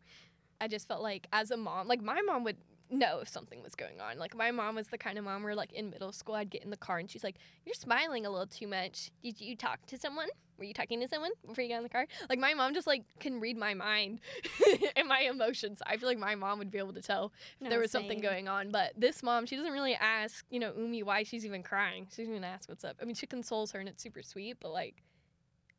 [0.61, 2.57] I just felt like as a mom, like my mom would
[2.91, 4.19] know if something was going on.
[4.19, 6.63] Like my mom was the kind of mom where like in middle school I'd get
[6.63, 9.11] in the car and she's like, "You're smiling a little too much.
[9.23, 10.29] Did you talk to someone?
[10.59, 12.87] Were you talking to someone before you got in the car?" Like my mom just
[12.87, 14.21] like can read my mind
[14.97, 15.83] and my emotions.
[15.87, 18.21] I feel like my mom would be able to tell if No, there was something
[18.21, 18.71] going on.
[18.71, 22.07] But this mom, she doesn't really ask, you know, Umi why she's even crying.
[22.11, 22.97] She doesn't even ask what's up.
[23.01, 25.03] I mean, she consoles her and it's super sweet, but like,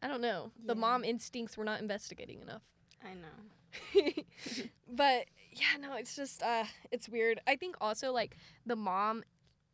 [0.01, 0.51] I don't know.
[0.65, 2.61] The mom instincts were not investigating enough.
[3.03, 3.27] I know.
[4.87, 7.39] but yeah, no, it's just uh it's weird.
[7.47, 9.23] I think also like the mom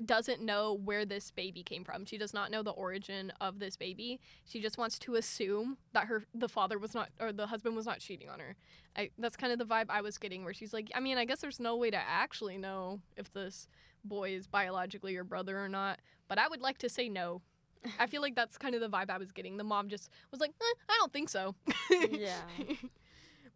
[0.04, 2.06] doesn't know where this baby came from.
[2.06, 4.20] She does not know the origin of this baby.
[4.44, 7.86] She just wants to assume that her the father was not or the husband was
[7.86, 8.56] not cheating on her.
[8.98, 11.26] I that's kind of the vibe I was getting where she's like, I mean, I
[11.26, 13.68] guess there's no way to actually know if this
[14.04, 17.42] boy is biologically your brother or not, but I would like to say no.
[18.00, 19.58] I feel like that's kind of the vibe I was getting.
[19.58, 21.56] The mom just was like, eh, I don't think so.
[22.10, 22.42] Yeah.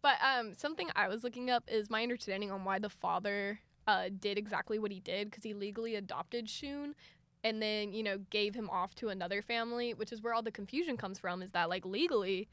[0.02, 4.08] But um, something I was looking up is my understanding on why the father uh,
[4.18, 6.94] did exactly what he did because he legally adopted Shun
[7.42, 10.50] and then, you know, gave him off to another family, which is where all the
[10.50, 12.48] confusion comes from is that, like, legally,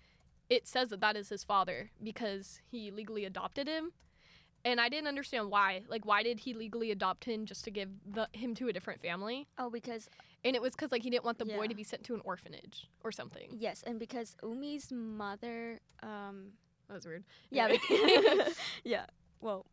[0.49, 3.91] it says that that is his father because he legally adopted him.
[4.63, 5.83] And I didn't understand why.
[5.87, 9.01] Like, why did he legally adopt him just to give the, him to a different
[9.01, 9.47] family?
[9.57, 10.09] Oh, because
[10.43, 12.21] And it was because, like, he didn't want the boy to be sent to an
[12.23, 13.49] orphanage or something.
[13.57, 16.53] yes, and because Umi's mother, um,
[16.87, 17.23] That was weird.
[17.49, 17.75] yeah,
[18.83, 19.05] yeah.
[19.41, 19.65] Well,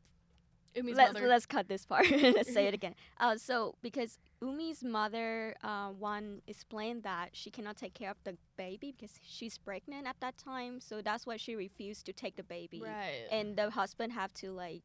[0.76, 1.28] Umi's let's mother.
[1.28, 2.10] let's cut this part.
[2.10, 2.94] let's say it again.
[3.18, 8.36] Uh, so because Umi's mother, uh, one explained that she cannot take care of the
[8.56, 12.42] baby because she's pregnant at that time, so that's why she refused to take the
[12.42, 13.26] baby, Right.
[13.30, 14.82] and the husband have to like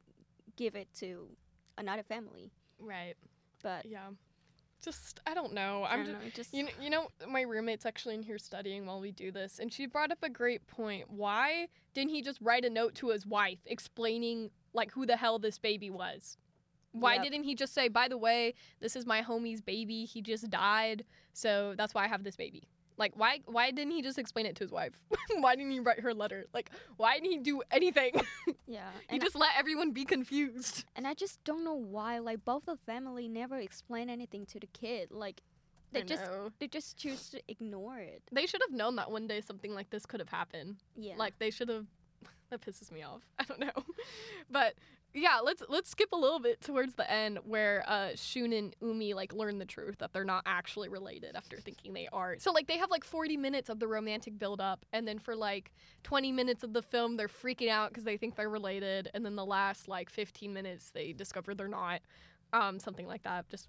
[0.56, 1.30] give it to
[1.78, 2.52] another family.
[2.80, 3.16] right.
[3.64, 4.10] But Yeah.
[4.82, 5.84] Just, I don't know.
[5.84, 6.24] I I'm don't just.
[6.24, 9.32] know, just You know, you know, my roommate's actually in here studying while we do
[9.32, 11.10] this, and she brought up a great point.
[11.10, 15.38] Why didn't he just write a note to his wife explaining like who the hell
[15.40, 16.38] this baby was?
[16.92, 17.24] Why Yep.
[17.24, 20.06] didn't he just say, "By the way, this is my homie's baby.
[20.06, 22.64] He just died, so that's why I have this baby."
[23.00, 23.40] Like, why?
[23.46, 25.02] Why didn't he just explain it to his wife?
[25.40, 26.46] why didn't he write her a letter?
[26.54, 28.12] Like, why didn't he do anything?
[28.68, 30.84] yeah, he just let everyone be confused.
[30.96, 34.68] and I just don't know why like both the family never explain anything to the
[34.68, 35.10] kid.
[35.12, 35.42] Like
[35.94, 36.50] they I just know.
[36.60, 38.22] they just choose to ignore it.
[38.32, 40.76] They should have known that one day something like this could have happened.
[40.96, 41.16] Yeah.
[41.18, 41.86] Like they should have.
[42.50, 43.22] That pisses me off.
[43.38, 43.84] I don't know,
[44.50, 44.74] but
[45.14, 49.14] yeah, let's let's skip a little bit towards the end where uh, Shun and Umi
[49.14, 52.36] like learn the truth that they're not actually related after thinking they are.
[52.38, 55.36] So like they have like 40 minutes of the romantic build up, and then for
[55.36, 55.72] like
[56.04, 59.36] 20 minutes of the film they're freaking out because they think they're related, and then
[59.36, 62.02] the last like 15 minutes they discover they're not.
[62.52, 63.48] Um, something like that.
[63.50, 63.68] Just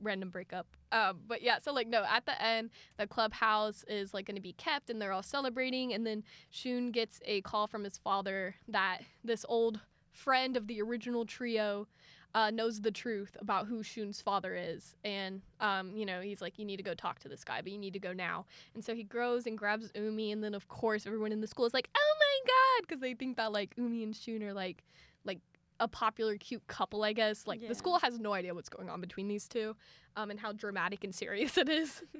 [0.00, 0.66] random breakup.
[0.92, 4.42] Um, but yeah, so like no, at the end the clubhouse is like going to
[4.42, 8.54] be kept and they're all celebrating and then Shun gets a call from his father
[8.68, 9.80] that this old
[10.14, 11.86] friend of the original trio
[12.34, 14.96] uh, knows the truth about who Shun's father is.
[15.04, 17.70] And, um, you know, he's like, you need to go talk to this guy, but
[17.70, 18.44] you need to go now.
[18.74, 20.32] And so he grows and grabs Umi.
[20.32, 23.14] And then, of course, everyone in the school is like, oh my God, because they
[23.14, 24.82] think that, like, Umi and Shun are, like,
[25.24, 25.38] like,
[25.80, 27.46] a popular cute couple, I guess.
[27.46, 27.68] Like Yeah.
[27.68, 29.76] the school has no idea what's going on between these two,
[30.16, 32.02] um, and how dramatic and serious it is.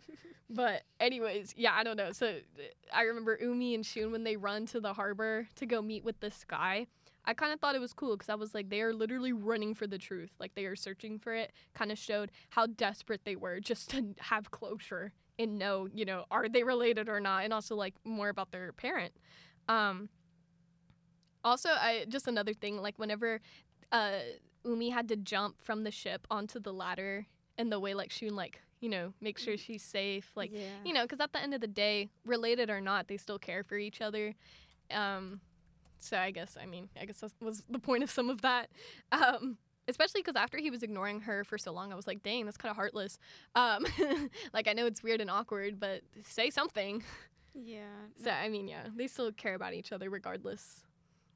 [0.50, 2.12] But anyways, yeah, I don't know.
[2.12, 2.36] So
[2.94, 6.20] I remember Umi and Shun when they run to the harbor to go meet with
[6.20, 6.86] this guy.
[7.26, 9.74] I kind of thought it was cool because I was like, they are literally running
[9.74, 10.30] for the truth.
[10.38, 11.52] Like they are searching for it.
[11.74, 16.24] Kind of showed how desperate they were just to have closure and know, you know,
[16.30, 19.12] are they related or not, and also like more about their parent.
[19.68, 20.08] Um,
[21.42, 23.40] also, I just another thing, like whenever
[23.92, 24.18] uh,
[24.64, 27.26] Umi had to jump from the ship onto the ladder,
[27.58, 30.68] and the way like Shun like you know make sure she's safe, like yeah.
[30.84, 33.64] you know, because at the end of the day, related or not, they still care
[33.64, 34.34] for each other.
[34.90, 35.40] Um,
[36.04, 38.70] so I guess I mean I guess that was the point of some of that.
[39.12, 42.44] Um, especially because after he was ignoring her for so long, I was like, dang,
[42.44, 43.18] that's kind of heartless.
[43.54, 43.84] Um,
[44.52, 47.02] like I know it's weird and awkward, but say something.
[47.54, 47.82] yeah.
[48.22, 50.82] So I mean, yeah, they still care about each other regardless.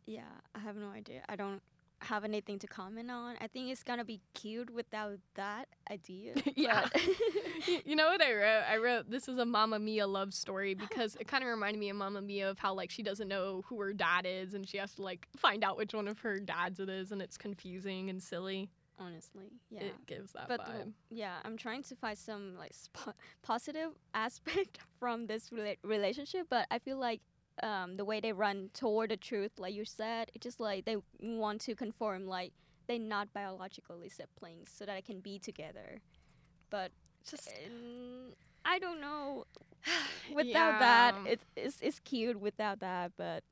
[0.06, 0.22] Yeah,
[0.54, 1.22] I have no idea.
[1.28, 1.60] I don't
[2.00, 3.36] have anything to comment on.
[3.40, 6.34] I think it's gonna be cute without that idea.
[6.56, 6.88] Yeah.
[7.84, 8.62] you know what I wrote?
[8.70, 11.90] I wrote this is a Mamma Mia love story because it kind of reminded me
[11.90, 14.76] of Mamma Mia of how like she doesn't know who her dad is and she
[14.78, 18.10] has to like find out which one of her dads it is and it's confusing
[18.10, 18.70] and silly.
[18.98, 19.80] honestly, yeah.
[19.84, 20.92] It gives that but the- vibe.
[21.10, 26.66] yeah, I'm trying to find some like spo- positive aspect from this rela- relationship, but
[26.70, 27.20] I feel like
[27.62, 30.96] um, the way they run toward the truth, like you said, it's just like they
[31.20, 32.52] want to conform, like
[32.86, 36.00] they're not biologically siblings, so that they can be together.
[36.70, 36.90] But
[37.28, 38.32] Just um,
[38.64, 39.44] I don't know.
[40.34, 41.32] Without that, Yeah.
[41.32, 42.40] it's, it's it's cute.
[42.40, 43.44] Without that, but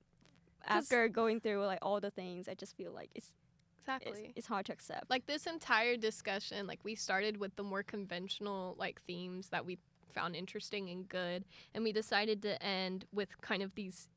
[0.67, 3.33] after going through like all the things, I just feel like it's
[3.89, 4.33] it's, exactly.
[4.35, 5.09] it's hard to accept.
[5.09, 9.79] like this entire discussion like we started with the more conventional like themes that we
[10.17, 11.45] found interesting and good
[11.75, 14.09] and we decided to end with kind of these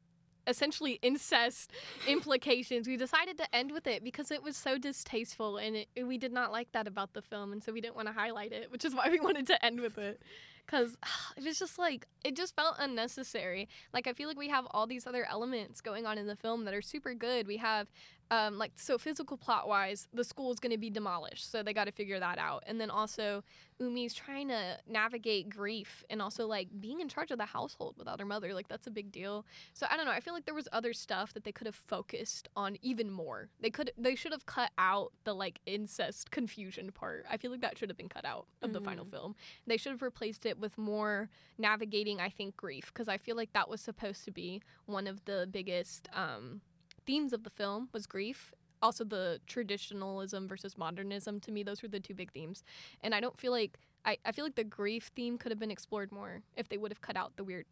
[0.48, 1.72] essentially incest
[2.08, 2.88] implications.
[2.88, 6.34] We decided to end with it because it was so distasteful and it, we did
[6.34, 8.84] not like that about the film and so we didn't want to highlight it which
[8.84, 10.22] is why we wanted to end with it.
[10.66, 10.98] Because
[11.38, 13.70] it was just like it just felt unnecessary.
[13.94, 16.66] Like i feel like we have all these other elements going on in the film
[16.66, 17.48] that are super good.
[17.48, 17.88] We have
[18.32, 21.74] um, like so physical plot wise the school is going to be demolished so they
[21.74, 22.64] got to figure that out.
[22.68, 23.44] And then also
[23.82, 28.20] umi's trying to navigate grief and also like being in charge of the household without
[28.20, 29.46] her mother like that's a big deal.
[29.74, 31.76] So i don't know i feel like there was other stuff that they could have
[31.76, 33.50] focused on even more.
[33.62, 37.26] They could they should have cut out the like incest confusion part.
[37.30, 39.12] I feel like that should have been cut out of the final Mhm.
[39.12, 39.36] film.
[39.66, 43.52] They should have replaced it with more navigating i think grief because i feel like
[43.54, 46.62] that was supposed to be one of the biggest um
[47.10, 51.90] themes of the film was grief also the traditionalism versus modernism to me those were
[51.90, 52.64] the two big themes
[53.04, 55.72] and i don't feel like i, I feel like the grief theme could have been
[55.72, 57.66] explored more if they would have cut out the weird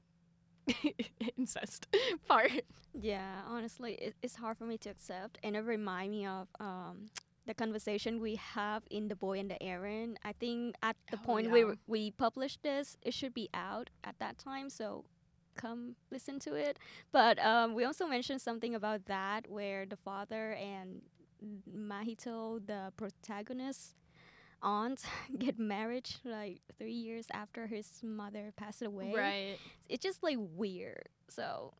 [1.37, 1.87] incest
[2.27, 2.51] part
[2.93, 7.09] Yeah, honestly, it, it's hard for me to accept, and it remind me of um,
[7.45, 10.17] the conversation we have in The Boy and the Heron.
[10.23, 11.73] I think at the Oh, point we yeah.
[11.87, 14.69] we published this, it should be out at that time.
[14.69, 15.05] So
[15.57, 16.77] come listen to it.
[17.11, 21.01] But um, we also mentioned something about that where the father and
[21.75, 23.95] Mahito, the protagonist,
[24.61, 25.03] aunt,
[25.37, 29.57] get married like three years after his mother passed away right
[29.89, 31.09] it's just like weird.
[31.29, 31.73] So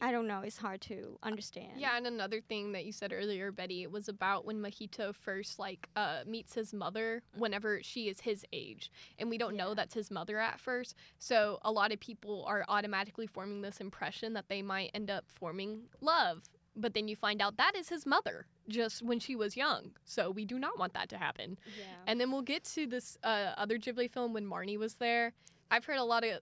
[0.00, 0.40] I don't know.
[0.40, 1.72] It's hard to understand.
[1.78, 5.58] Yeah, and another thing that you said earlier, Betty, it was about when Mahito first
[5.58, 9.94] like uh, meets his mother whenever she is his age, and we don't know that's
[9.94, 10.94] his mother at first.
[11.18, 15.24] So a lot of people are automatically forming this impression that they might end up
[15.28, 16.42] forming love,
[16.76, 19.92] but then you find out that is his mother just when she was young.
[20.04, 21.58] So we do not want that to happen.
[21.78, 21.84] Yeah.
[22.06, 25.32] And then we'll get to this uh, other Ghibli film when Marnie was there.
[25.70, 26.40] I've heard a lot of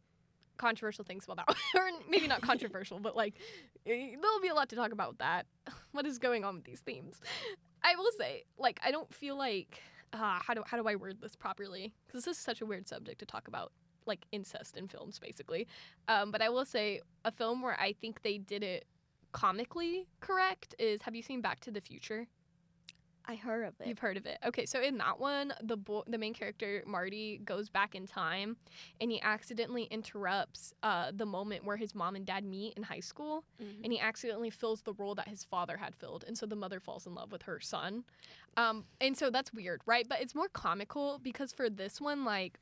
[0.56, 3.34] controversial things about that, or maybe not controversial, but like
[3.86, 5.46] eh, there'll be a lot to talk about that.
[5.92, 7.20] What is going on with these themes?
[7.84, 9.80] I will say, like, I don't feel like
[10.12, 11.92] uh, how do how do I word this properly?
[12.06, 13.70] Because this is such a weird subject to talk about,
[14.04, 15.68] like incest in films, basically.
[16.08, 18.86] Um, but I will say a film where I think they did it
[19.32, 22.26] comically correct is Have you seen Back to the Future?
[23.26, 23.86] I heard of it.
[23.86, 24.38] You've heard of it.
[24.44, 28.56] Okay, so in that one, the boy, the main character Marty goes back in time,
[29.00, 33.00] and he accidentally interrupts uh, the moment where his mom and dad meet in high
[33.00, 33.82] school, Mhm.
[33.84, 36.80] and he accidentally fills the role that his father had filled, and so the mother
[36.80, 38.04] falls in love with her son,
[38.58, 40.06] um, and so that's weird, right?
[40.08, 42.58] But it's more comical because for this one, like,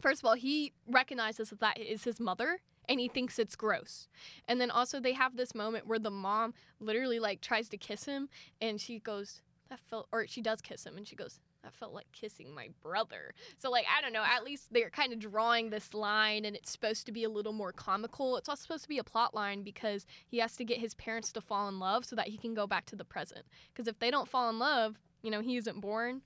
[0.00, 2.60] first of all, he recognizes that that is his mother.
[2.88, 4.08] And he thinks it's gross.
[4.48, 8.06] And then also, they have this moment where the mom literally like tries to kiss
[8.06, 8.28] him,
[8.60, 11.92] and she goes, that felt or she does kiss him and she goes that felt
[11.92, 13.34] like kissing my brother.
[13.58, 16.70] So like i don't know at least they're kind of drawing this line and it's
[16.70, 18.36] supposed to be a little more comical.
[18.36, 21.32] It's also supposed to be a plot line because he has to get his parents
[21.32, 23.46] to fall in love so that he can go back to the present.
[23.72, 26.22] Because if they don't fall in love you know he isn't born.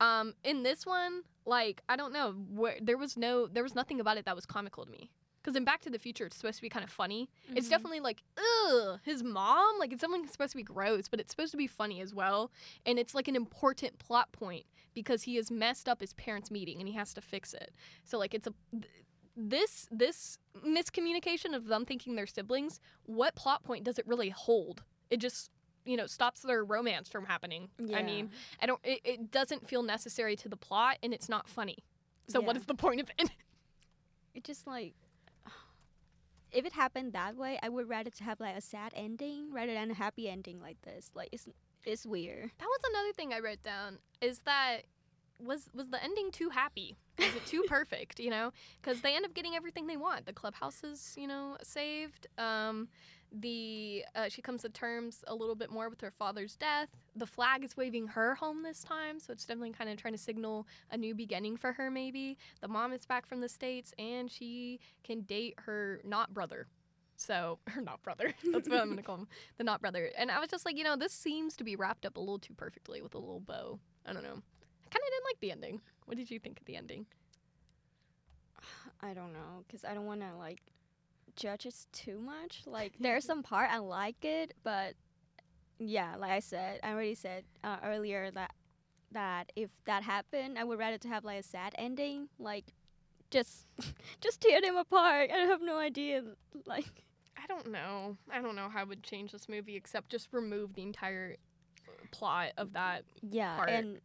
[0.00, 4.00] Um in this one like i don't know where there was no there was nothing
[4.00, 5.10] about it that was comical to me
[5.48, 7.70] because in back to the future it's supposed to be kind of funny it's Mhm.
[7.70, 9.78] definitely like, ugh, his mom.
[9.78, 12.50] Like it's something supposed to be gross, but it's supposed to be funny as well.
[12.84, 16.78] And it's like an important plot point because he has messed up his parents' meeting
[16.80, 17.72] and he has to fix it.
[18.04, 18.84] So like it's a th-
[19.36, 22.78] this this miscommunication of them thinking they're siblings.
[23.06, 24.82] What plot point does it really hold?
[25.10, 25.50] It just
[25.86, 27.70] you know stops their romance from happening.
[27.78, 27.96] Yeah.
[27.98, 28.30] I mean,
[28.60, 28.80] I don't.
[28.84, 31.78] It, it doesn't feel necessary to the plot, and it's not funny.
[32.28, 32.60] So what Yeah.
[32.60, 33.30] is the point of it?
[34.34, 34.94] it just like
[36.52, 39.72] if it happened that way, I would rather to have like a sad ending rather
[39.72, 41.10] than a happy ending like this.
[41.14, 41.48] Like it's
[41.84, 42.50] it's weird.
[42.58, 44.82] That was another thing I wrote down is that
[45.38, 46.96] was was the ending too happy?
[47.18, 48.20] Was it too perfect?
[48.20, 50.26] You know, because they end up getting everything they want.
[50.26, 52.26] The clubhouse is you know saved.
[52.36, 52.88] Um,
[53.32, 56.88] the uh, she comes to terms a little bit more with her father's death.
[57.16, 60.18] The flag is waving her home this time, so it's definitely kind of trying to
[60.18, 61.90] signal a new beginning for her.
[61.90, 66.66] Maybe the mom is back from the states and she can date her not brother.
[67.16, 68.34] So her not brother.
[68.52, 70.10] That's what I'm gonna call him the not brother.
[70.16, 72.38] And I was just like, you know, this seems to be wrapped up a little
[72.38, 73.78] too perfectly with a little bow.
[74.06, 74.28] I don't know.
[74.30, 75.80] I kind of didn't like the ending.
[76.06, 77.06] What did you think of the ending?
[79.02, 80.60] I don't know because I don't want to like
[81.38, 82.62] judge it too much.
[82.66, 84.94] Like there's some part I like it, but
[85.78, 88.52] yeah, like I said, I already said uh, earlier that
[89.12, 92.66] that if that happened, I would rather to have like a sad ending, like
[93.30, 93.66] just
[94.20, 95.30] just tear them apart.
[95.32, 96.22] I have no idea,
[96.66, 97.04] like.
[97.40, 98.16] I don't know.
[98.30, 101.36] I don't know how I would change this movie except just remove the entire
[102.10, 103.04] plot of that.
[103.22, 103.70] Yeah, part.
[103.70, 104.00] and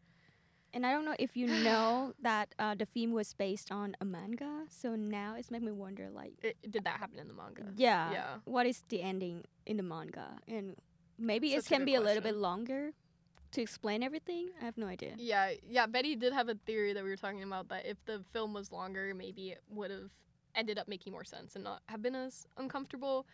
[0.73, 4.05] and I don't know if you know that uh, the film was based on a
[4.05, 4.63] manga.
[4.69, 7.65] So now it's making me wonder, like, It, did that happen in the manga?
[7.75, 8.25] yeah, Yeah.
[8.45, 10.37] what is the ending in the manga?
[10.47, 10.75] And
[11.17, 12.91] maybe it Such a can be a little bit longer
[13.51, 14.49] to explain everything.
[14.61, 15.13] I have no idea.
[15.17, 15.85] Yeah, yeah.
[15.85, 18.71] Betty did have a theory that we were talking about that if the film was
[18.71, 20.09] longer, maybe it would have
[20.55, 23.25] ended up making more sense and not have been as uncomfortable.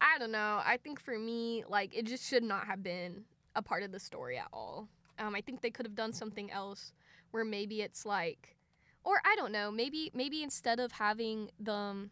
[0.00, 0.60] I don't know.
[0.64, 3.24] I think for me, like it just should not have been
[3.54, 4.88] a part of the story at all.
[5.18, 6.92] Um, I think they could have done something else
[7.30, 8.56] where maybe it's like,
[9.04, 12.10] or I don't know, maybe maybe instead of having them,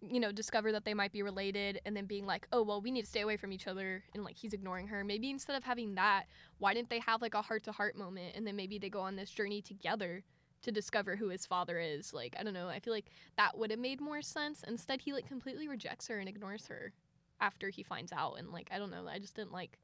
[0.00, 2.90] you know, discover that they might be related and then being like, oh well, we
[2.90, 5.04] need to stay away from each other and like he's ignoring her.
[5.04, 6.24] Maybe instead of having that,
[6.58, 9.00] why didn't they have like a heart to heart moment and then maybe they go
[9.00, 10.24] on this journey together
[10.62, 12.12] to discover who his father is?
[12.14, 12.68] Like, I don't know.
[12.68, 14.64] I feel like that would have made more sense.
[14.66, 16.92] Instead, he like completely rejects her and ignores her.
[17.40, 19.78] after he finds out and like I don't know, I just didn't like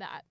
[0.00, 0.24] that.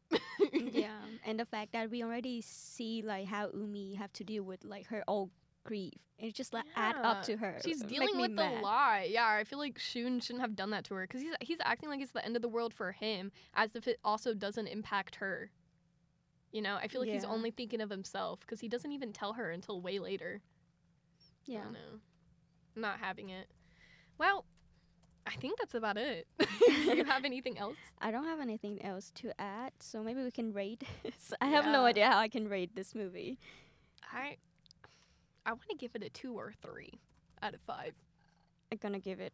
[0.54, 4.64] yeah, and the fact that we already see like how Umi have to deal with
[4.64, 5.32] like her old
[5.64, 7.60] grief, it just like add up to her.
[7.64, 8.60] She's dealing with mad.
[8.60, 9.10] a lot.
[9.10, 11.90] Yeah, I feel like Shun shouldn't have done that to her because he's he's acting
[11.90, 15.16] like it's the end of the world for him, as if it also doesn't impact
[15.16, 15.52] her.
[16.52, 19.34] You know, I feel like he's only thinking of himself because he doesn't even tell
[19.34, 20.42] her until way later.
[21.48, 21.64] I Yeah.
[21.64, 22.00] don't know.
[22.76, 23.48] Not having it.
[24.18, 24.46] Well,
[25.30, 26.28] I think that's about it.
[26.40, 27.76] Do you have anything else?
[28.02, 30.84] I don't have anything else to add, so maybe we can rate.
[31.04, 31.34] this.
[31.42, 33.38] I have no idea how I can rate this movie.
[34.12, 34.38] I
[35.46, 37.00] I want to give it a two or three
[37.44, 37.94] out of five.
[38.72, 39.34] I'm gonna give it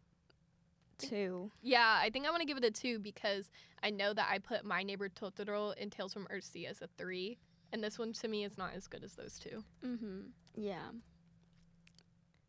[0.98, 1.50] two.
[1.62, 3.50] Yeah, I think I want to give it a two because
[3.82, 7.38] I know that I put My Neighbor Totoro and Tales from Earthsea as a three,
[7.72, 9.64] and this one to me is not as good as those two.
[9.84, 10.20] Mm-hmm.
[10.56, 10.88] Yeah.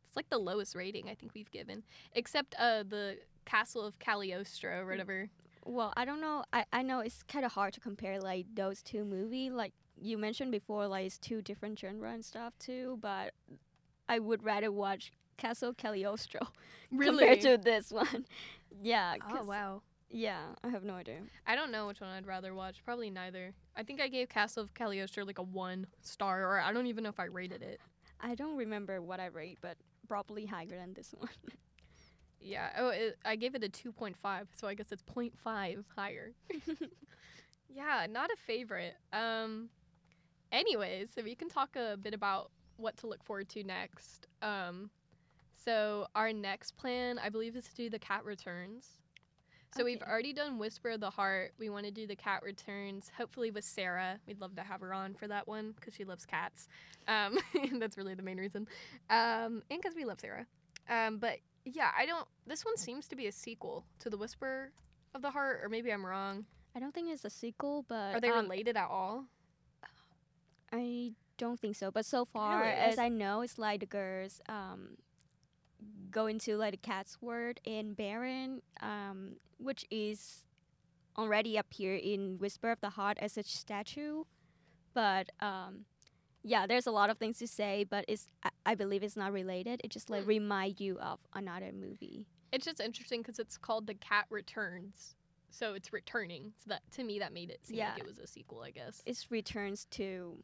[0.05, 1.83] It's like the lowest rating I think we've given,
[2.13, 3.17] except uh the
[3.47, 4.89] Castle of Cagliostro or mm.
[4.89, 5.29] whatever.
[5.65, 6.43] Well, I don't know.
[6.53, 9.49] I, I know it's kind of hard to compare like those two movie.
[9.49, 12.99] Like you mentioned before, like it's two different genre and stuff too.
[13.01, 13.33] But
[14.07, 16.41] I would rather watch Castle of Cagliostro
[17.01, 18.25] compared to this one.
[18.81, 19.15] yeah.
[19.31, 19.81] Oh wow.
[20.09, 21.19] Yeah, I have no idea.
[21.45, 22.77] I don't know which one I'd rather watch.
[22.85, 23.53] Probably neither.
[23.75, 27.03] I think I gave Castle of Cagliostro like a one star, or I don't even
[27.03, 27.81] know if I rated it.
[28.21, 31.29] I don't remember what I rate, but probably higher than this one.
[32.39, 32.69] Yeah.
[32.77, 34.15] Oh, it, I gave it a 2.5,
[34.53, 36.33] so I guess it's 0.5 higher.
[37.69, 38.95] yeah, not a favorite.
[39.11, 39.69] Um
[40.51, 44.27] anyways, if we can talk a bit about what to look forward to next.
[44.41, 44.89] Um
[45.55, 48.99] so our next plan, I believe is to do the cat returns.
[49.75, 51.53] So we've already done Whisper of the Heart.
[51.59, 54.17] We want to do the cat returns, hopefully with Sarah.
[54.25, 56.67] We'd love to have her on for that one because she loves cats.
[57.07, 57.37] Um,
[57.79, 58.67] that's really the main reason.
[59.09, 60.47] Um, and because we love Sarah.
[60.89, 61.39] Um, but
[61.73, 62.27] yeah, I don't.
[62.45, 64.71] This one seems to be a sequel to the Whisper
[65.13, 66.45] of the Heart, or maybe I'm wrong.
[66.75, 69.25] I don't think it's a sequel, but Are they um, related at all?
[70.71, 71.91] I don't think so.
[71.91, 72.71] But so far Really?
[72.73, 74.97] as I know, it's like the girls um
[76.09, 80.45] go into like the cat's word in Baron, um, which is
[81.17, 84.23] already appear in Whisper of the Heart as a statue.
[84.93, 85.85] But um
[86.43, 89.33] yeah, there's a lot of things to say, but it's I, I believe it's not
[89.33, 89.81] related.
[89.83, 90.29] It just like Hmm.
[90.29, 92.27] remind you of another movie.
[92.51, 95.15] It's just interesting because it's called The Cat Returns,
[95.49, 96.53] so it's returning.
[96.57, 98.61] So that to me, that made it seem like it was a sequel.
[98.61, 99.01] I guess.
[99.05, 100.37] It returns to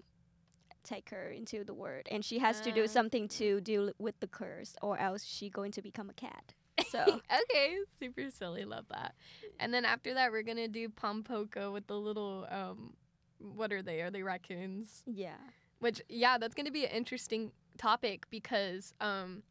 [0.84, 2.88] take her into the world and she has to do Ah.
[2.88, 6.54] something to deal with the curse or else she going to become a cat.
[6.90, 7.00] So
[7.32, 8.66] okay, super silly.
[8.66, 9.16] Love that.
[9.60, 12.96] And then after that, we're gonna do Pompoko with the little um,
[13.40, 14.02] what are they?
[14.02, 15.04] Are they raccoons?
[15.06, 15.38] yeah.
[15.84, 19.44] Which yeah, that's gonna be an interesting topic because um,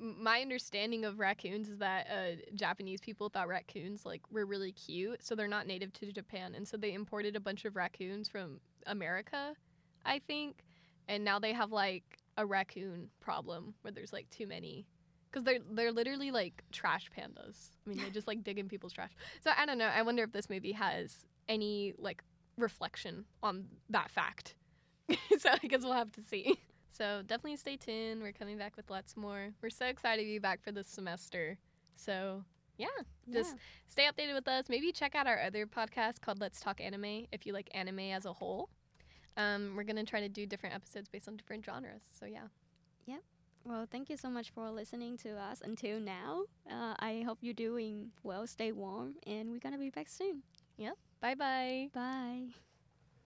[0.00, 5.24] my understanding of raccoons is that uh, Japanese people thought raccoons like were really cute,
[5.24, 8.60] so they're not native to Japan, and so they imported a bunch of raccoons from
[8.86, 9.54] America,
[10.04, 10.62] I think,
[11.08, 12.04] and now they have like
[12.36, 14.86] a raccoon problem where there's like too many.
[15.32, 17.70] Cause they're they're literally like trash pandas.
[17.84, 19.10] I mean, they just like dig in people's trash.
[19.40, 19.90] So I don't know.
[19.92, 22.22] I wonder if this movie has any like
[22.56, 24.54] reflection on that fact.
[25.38, 26.56] so I guess we'll have to see.
[26.90, 28.22] So definitely stay tuned.
[28.22, 29.50] We're coming back with lots more.
[29.62, 31.56] We're so excited to be back for this semester.
[31.94, 32.42] So
[32.76, 32.86] yeah,
[33.32, 33.58] just Yeah.
[33.86, 34.64] stay updated with us.
[34.68, 38.24] Maybe check out our other podcast called Let's Talk Anime if you like anime as
[38.24, 38.68] a whole.
[39.36, 42.02] Um, we're gonna try to do different episodes based on different genres.
[42.18, 42.48] So yeah.
[43.06, 43.20] Yep.
[43.64, 46.44] Well, thank you so much for listening to us until now.
[46.68, 50.42] Uh, I hope you're doing well, stay warm, and we're going to be back soon.
[50.78, 50.96] Yep.
[51.20, 51.90] Bye bye.
[51.94, 52.67] Bye.